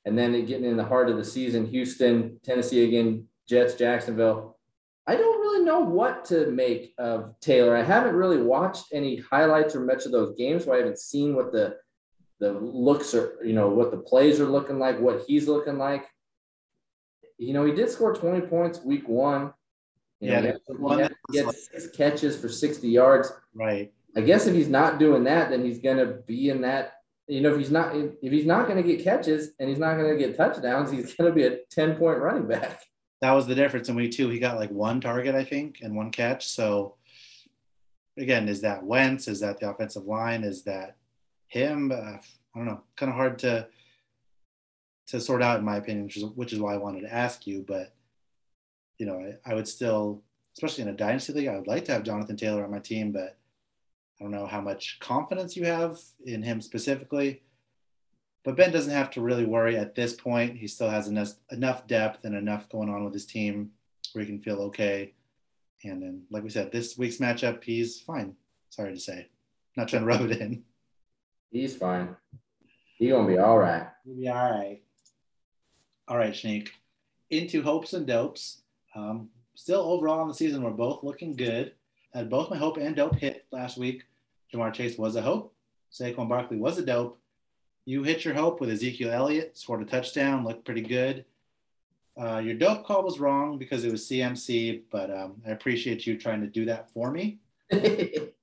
[0.06, 4.55] and then getting in the heart of the season Houston, Tennessee again, Jets, Jacksonville.
[5.08, 7.76] I don't really know what to make of Taylor.
[7.76, 11.36] I haven't really watched any highlights or much of those games, so I haven't seen
[11.36, 11.78] what the
[12.40, 16.06] the looks are, you know, what the plays are looking like, what he's looking like.
[17.38, 19.54] You know, he did score 20 points week one.
[20.20, 23.32] You yeah, know, he, had, he had six catches for 60 yards.
[23.54, 23.94] Right.
[24.18, 26.94] I guess if he's not doing that, then he's going to be in that.
[27.28, 29.98] You know, if he's not if he's not going to get catches and he's not
[29.98, 32.82] going to get touchdowns, he's going to be a 10 point running back.
[33.26, 34.30] That was the difference in week two.
[34.30, 36.48] He got like one target, I think, and one catch.
[36.48, 36.94] So
[38.20, 39.28] again, is that Wentz?
[39.28, 40.44] Is that the offensive line?
[40.44, 40.98] Is that
[41.48, 41.92] him?
[41.92, 42.22] Uh, I
[42.54, 42.82] don't know.
[42.96, 43.68] Kind of hard to
[45.08, 47.48] to sort out, in my opinion, which is which is why I wanted to ask
[47.48, 47.66] you.
[47.68, 47.96] But
[49.00, 50.22] you know, I, I would still,
[50.56, 53.12] especially in a dynasty league, I would like to have Jonathan Taylor on my team,
[53.12, 53.40] but
[54.20, 55.98] I don't know how much confidence you have
[56.28, 57.42] in him specifically.
[58.46, 60.56] But Ben doesn't have to really worry at this point.
[60.56, 63.72] He still has enough enough depth and enough going on with his team
[64.14, 65.14] where he can feel okay.
[65.84, 68.36] And then, like we said, this week's matchup, he's fine.
[68.70, 69.28] Sorry to say,
[69.76, 70.64] not trying to rub it in.
[71.52, 72.16] He's fine.
[72.98, 73.88] He's gonna be all right.
[74.06, 74.82] He'll be all right.
[76.08, 76.70] All right, Schneek.
[77.32, 78.62] Into hopes and dopes.
[78.94, 81.74] Um, still overall in the season, we're both looking good.
[82.14, 84.04] Had both my hope and dope hit last week.
[84.54, 85.54] Ja'Marr Chase was a hope.
[85.92, 87.20] Saquon Barkley was a dope.
[87.86, 91.26] You hit your hope with Ezekiel Elliott, scored a touchdown, looked pretty good.
[92.20, 96.18] Uh, your dope call was wrong because it was CMC, but um, I appreciate you
[96.18, 97.40] trying to do that for me.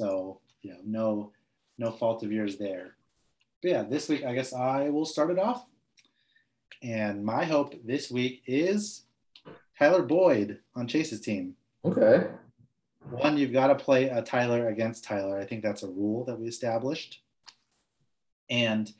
[0.00, 1.32] So you know, no,
[1.78, 2.96] no fault of yours there.
[3.62, 5.64] But yeah, this week I guess I will start it off.
[6.82, 9.04] And my hope this week is
[9.78, 11.54] Tyler Boyd on Chase's team.
[11.84, 12.26] okay.
[13.10, 15.38] One, you've got to play a Tyler against Tyler.
[15.38, 17.22] I think that's a rule that we established.
[18.52, 18.92] And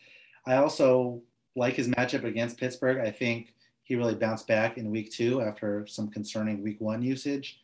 [0.46, 1.22] I also
[1.54, 2.98] like his matchup against Pittsburgh.
[2.98, 7.60] I think he really bounced back in week two after some concerning week one usage.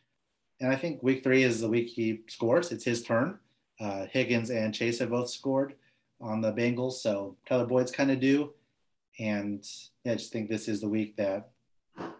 [0.61, 2.71] And I think week three is the week he scores.
[2.71, 3.39] It's his turn.
[3.79, 5.73] Uh, Higgins and Chase have both scored
[6.21, 6.93] on the Bengals.
[6.93, 8.53] So Tyler Boyd's kind of due.
[9.17, 9.67] And
[10.03, 11.49] yeah, I just think this is the week that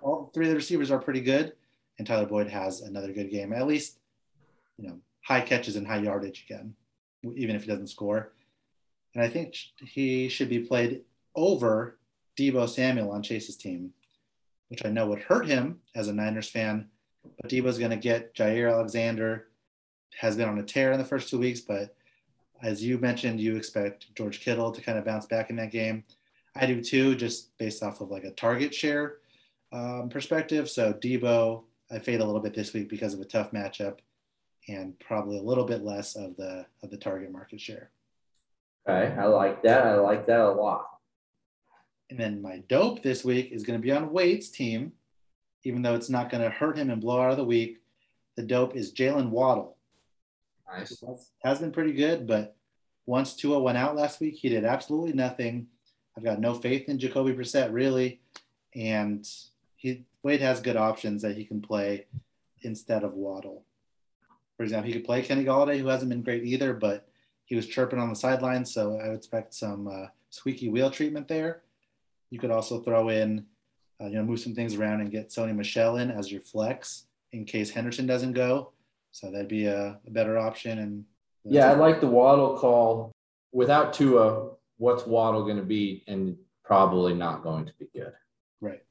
[0.02, 1.54] all three of the receivers are pretty good.
[2.00, 3.54] And Tyler Boyd has another good game.
[3.54, 4.00] At least,
[4.78, 6.74] you know, high catches and high yardage again,
[7.36, 8.32] even if he doesn't score.
[9.14, 11.02] And I think he should be played
[11.36, 11.98] over
[12.38, 13.94] Deebo Samuel on Chase's team,
[14.70, 16.90] which I know would hurt him as a Niners fan.
[17.42, 19.48] But Deebo's going to get Jaire Alexander,
[20.18, 21.62] has been on a tear in the first two weeks.
[21.62, 21.96] But
[22.62, 26.04] as you mentioned, you expect George Kittle to kind of bounce back in that game.
[26.56, 29.18] I do too, just based off of like a target share
[29.72, 30.70] um, perspective.
[30.70, 34.00] So Debo, I fade a little bit this week because of a tough matchup
[34.68, 37.92] and probably a little bit less of the of the target market share.
[38.88, 39.16] Okay.
[39.18, 39.86] I like that.
[39.86, 40.86] I like that a lot.
[42.10, 44.94] And then my dope this week is going to be on Wade's team,
[45.64, 47.82] even though it's not going to hurt him and blow out of the week.
[48.36, 49.78] The dope is Jaylen Waddle.
[50.72, 51.04] Nice.
[51.44, 52.56] Has been pretty good, but
[53.06, 55.68] once Tua went out last week, he did absolutely nothing.
[56.16, 58.22] I've got no faith in Jacoby Brissett really,
[58.76, 59.28] and
[59.76, 62.06] he Wade has good options that he can play
[62.62, 63.64] instead of Waddle.
[64.58, 67.08] For example, he could play Kenny Golladay, who hasn't been great either, but
[67.50, 71.28] he was chirping on the sidelines, so I would expect some uh, squeaky wheel treatment
[71.28, 71.64] there.
[72.30, 73.48] You could also throw in,
[74.00, 77.08] uh, you know, move some things around and get Sony Michel in as your flex
[77.32, 78.72] in case Henderson doesn't go.
[79.12, 80.78] So that'd be a, a better option.
[80.78, 81.06] And
[81.44, 83.12] Yeah, I like the Waddle call.
[83.52, 86.04] Without Tua, what's Waddle going to be?
[86.08, 88.14] And probably not going to be good.
[88.62, 88.84] right.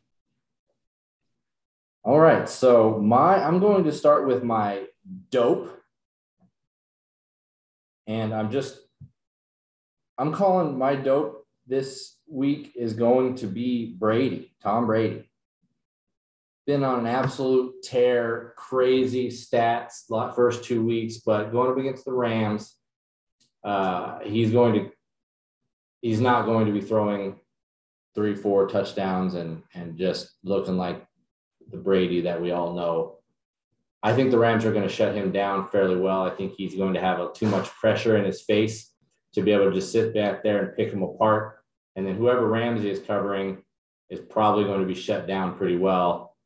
[2.02, 2.48] All right.
[2.48, 4.86] So my I'm going to start with my
[5.30, 5.77] dope.
[8.08, 8.80] And I'm just
[10.16, 15.30] I'm calling my dope this week is going to be Brady, Tom Brady.
[16.66, 22.04] Been on an absolute tear, crazy stats the first two weeks, but going up against
[22.04, 22.74] the Rams,
[23.62, 24.90] uh, he's going to
[26.00, 27.38] he's not going to be throwing
[28.14, 31.06] three, four touchdowns and and just looking like
[31.70, 33.17] the Brady that we all know.
[34.02, 36.22] I think the Rams are going to shut him down fairly well.
[36.22, 38.92] I think he's going to have a, too much pressure in his face
[39.34, 41.58] to be able to just sit back there and pick him apart.
[41.96, 43.62] And then whoever Ramsey is covering
[44.08, 46.36] is probably going to be shut down pretty well.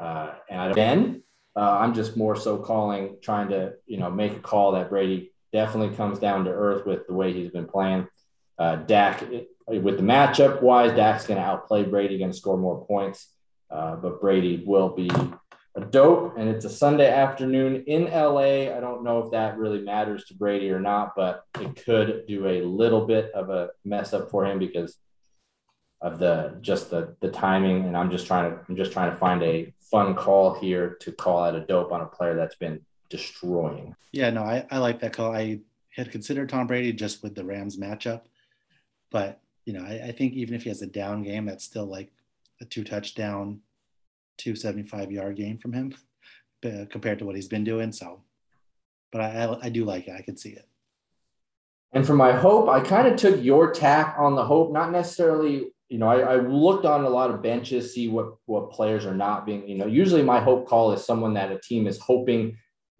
[0.00, 1.22] Uh, and then
[1.56, 5.32] uh, I'm just more so calling, trying to you know make a call that Brady
[5.52, 8.06] definitely comes down to earth with the way he's been playing.
[8.58, 9.24] Uh, Dak
[9.66, 13.28] with the matchup wise, Dak's going to outplay Brady, going to score more points.
[13.70, 15.10] Uh, but Brady will be
[15.78, 18.74] a dope, and it's a Sunday afternoon in LA.
[18.76, 22.46] I don't know if that really matters to Brady or not, but it could do
[22.46, 24.96] a little bit of a mess up for him because
[26.00, 27.84] of the just the the timing.
[27.84, 31.12] And I'm just trying to I'm just trying to find a fun call here to
[31.12, 33.94] call out a dope on a player that's been destroying.
[34.12, 35.34] Yeah, no, I, I like that call.
[35.34, 35.60] I
[35.94, 38.22] had considered Tom Brady just with the Rams matchup,
[39.10, 41.86] but you know, I, I think even if he has a down game, that's still
[41.86, 42.10] like
[42.60, 43.60] a two touchdown,
[44.38, 45.94] 275 yard game from him
[46.64, 47.92] uh, compared to what he's been doing.
[47.92, 48.22] So,
[49.12, 50.14] but I, I, I do like it.
[50.16, 50.66] I can see it.
[51.92, 55.68] And for my hope, I kind of took your tack on the hope, not necessarily,
[55.88, 59.14] you know, I, I, looked on a lot of benches, see what what players are
[59.14, 62.58] not being, you know, usually my hope call is someone that a team is hoping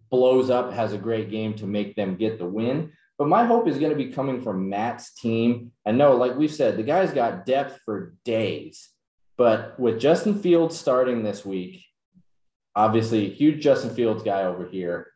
[0.09, 2.91] blows up, has a great game to make them get the win.
[3.19, 5.71] But my hope is going to be coming from Matt's team.
[5.85, 8.89] And no, like we've said, the guy's got depth for days.
[9.39, 11.85] But with Justin Fields starting this week,
[12.75, 15.07] obviously, huge Justin Fields guy over here.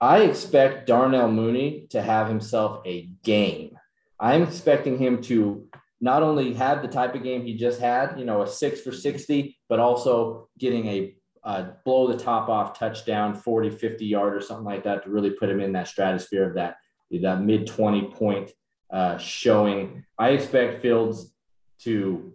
[0.00, 3.78] I expect Darnell Mooney to have himself a game.
[4.18, 5.68] I'm expecting him to
[6.00, 8.90] not only have the type of game he just had, you know, a six for
[8.90, 11.14] 60, but also getting a
[11.84, 15.48] blow the top off touchdown, 40, 50 yard or something like that to really put
[15.48, 16.78] him in that stratosphere of that,
[17.12, 18.50] that mid 20 point
[18.92, 20.04] uh, showing.
[20.18, 21.32] I expect Fields
[21.82, 22.34] to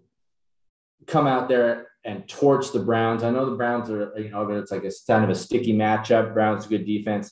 [1.07, 3.23] come out there and torch the Browns.
[3.23, 6.33] I know the Browns are, you know, it's like a kind of a sticky matchup.
[6.33, 7.31] Browns good defense.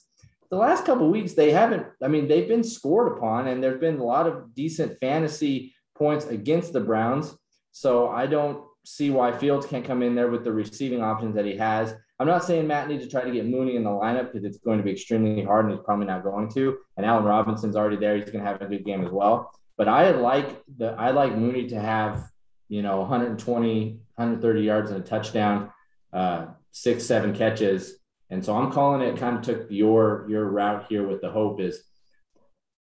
[0.50, 3.98] The last couple weeks, they haven't, I mean, they've been scored upon and there's been
[3.98, 7.36] a lot of decent fantasy points against the Browns.
[7.72, 11.46] So I don't, see why Fields can't come in there with the receiving options that
[11.46, 11.94] he has.
[12.20, 14.60] I'm not saying Matt needs to try to get Mooney in the lineup because it's
[14.60, 16.78] going to be extremely hard and he's probably not going to.
[16.96, 18.16] And Allen Robinson's already there.
[18.16, 19.52] He's going to have a good game as well.
[19.78, 22.30] But I like the I like Mooney to have,
[22.68, 25.72] you know, 120, 130 yards and a touchdown,
[26.14, 27.96] uh, six, seven catches.
[28.30, 31.60] And so I'm calling it kind of took your your route here with the hope
[31.60, 31.84] is,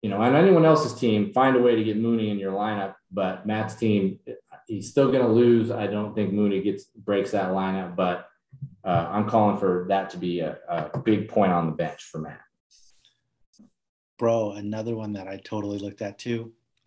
[0.02, 2.94] you know, on anyone else's team, find a way to get Mooney in your lineup.
[3.10, 4.18] But Matt's team,
[4.66, 5.70] he's still going to lose.
[5.70, 8.28] I don't think Mooney gets breaks that lineup, but
[8.84, 12.18] uh, I'm calling for that to be a, a big point on the bench for
[12.18, 12.40] Matt.
[14.18, 16.52] Bro, another one that I totally looked at too.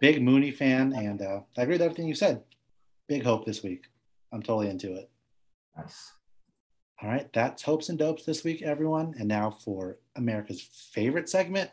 [0.00, 2.42] Big Mooney fan, and uh, I agree with everything you said.
[3.06, 3.84] Big hope this week.
[4.32, 5.10] I'm totally into it.
[5.76, 6.12] Nice.
[7.02, 9.14] All right, that's hopes and dopes this week, everyone.
[9.18, 11.70] And now for America's favorite segment,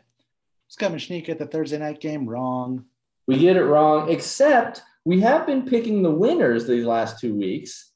[0.68, 2.28] Scum and Schneek at the Thursday night game.
[2.28, 2.84] Wrong.
[3.26, 7.92] We get it wrong, except we have been picking the winners these last two weeks.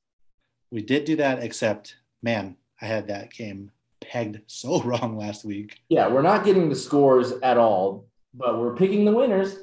[0.70, 3.70] We did do that, except man, I had that game
[4.00, 5.80] pegged so wrong last week.
[5.90, 9.56] Yeah, we're not getting the scores at all, but we're picking the winners.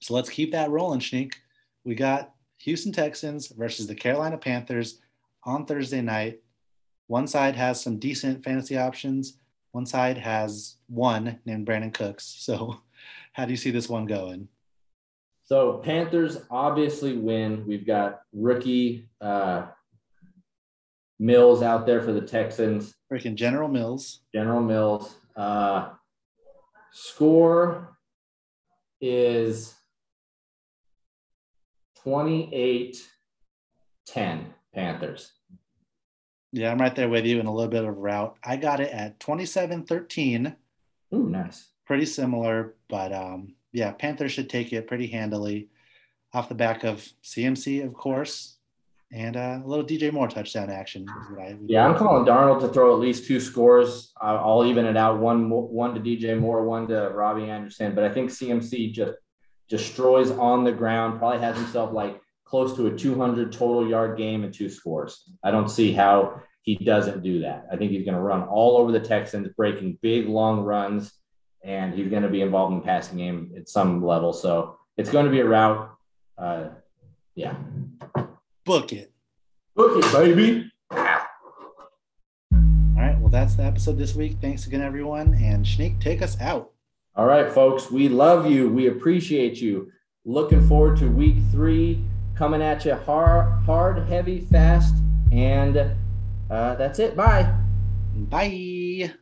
[0.00, 1.34] So let's keep that rolling, Schneek.
[1.84, 5.00] We got Houston Texans versus the Carolina Panthers
[5.44, 6.40] on Thursday night.
[7.06, 9.38] One side has some decent fantasy options.
[9.72, 12.24] One side has one named Brandin Cooks.
[12.24, 12.80] So,
[13.32, 14.48] how do you see this one going?
[15.50, 17.64] So Panthers obviously win.
[17.66, 19.66] We've got rookie uh,
[21.18, 22.94] Mills out there for the Texans.
[23.12, 24.20] Freaking General Mills.
[24.32, 25.16] General Mills.
[25.34, 25.88] Uh,
[26.92, 27.96] score
[29.00, 29.74] is
[32.04, 32.96] 28
[34.06, 35.32] 10 Panthers.
[36.52, 38.36] Yeah, I'm right there with you in a little bit of route.
[38.42, 40.56] I got it at 27 13.
[41.14, 41.68] Ooh, nice.
[41.86, 45.68] Pretty similar, but um, yeah, Panthers should take it pretty handily
[46.32, 48.56] off the back of CMC, of course,
[49.12, 51.06] and uh, a little DJ Moore touchdown action.
[51.38, 54.12] I, yeah, I'm calling Darnold to throw at least two scores.
[54.20, 57.94] I'll even it out one one to DJ Moore, one to Robbie Anderson.
[57.94, 59.14] But I think CMC just
[59.70, 61.18] destroys on the ground.
[61.18, 65.30] Probably has himself like close to a 200 total yard game and two scores.
[65.42, 67.66] I don't see how he doesn't do that.
[67.72, 71.12] I think he's going to run all over the Texans, breaking big long runs,
[71.64, 74.32] and he's going to be involved in the passing game at some level.
[74.32, 75.90] So it's going to be a route.
[76.36, 76.68] Uh,
[77.34, 77.54] yeah.
[78.64, 79.12] Book it.
[79.76, 80.70] Book it, baby.
[80.90, 80.98] All
[82.96, 83.18] right.
[83.18, 84.38] Well, that's the episode this week.
[84.40, 85.34] Thanks again, everyone.
[85.34, 86.72] And Schneek, take us out.
[87.16, 87.90] All right, folks.
[87.90, 88.68] We love you.
[88.68, 89.90] We appreciate you.
[90.24, 92.04] Looking forward to week three
[92.36, 94.94] coming at you hard, hard, heavy, fast,
[95.32, 95.76] and
[96.50, 97.16] uh, that's it.
[97.16, 97.52] Bye.
[98.14, 99.12] Bye.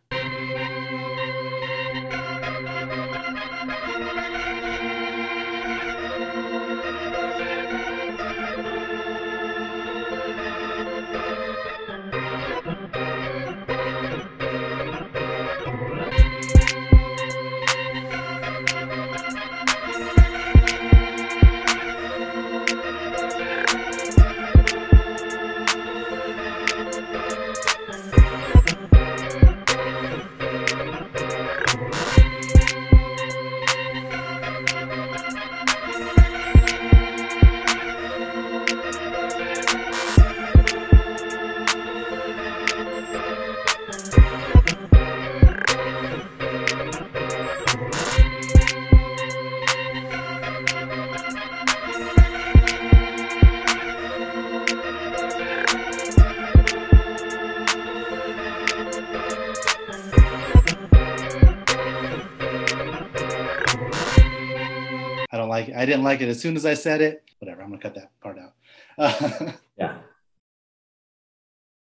[65.89, 67.25] Didn't like it as soon as I said it.
[67.41, 67.63] Whatever.
[67.63, 69.55] I'm gonna cut that part out.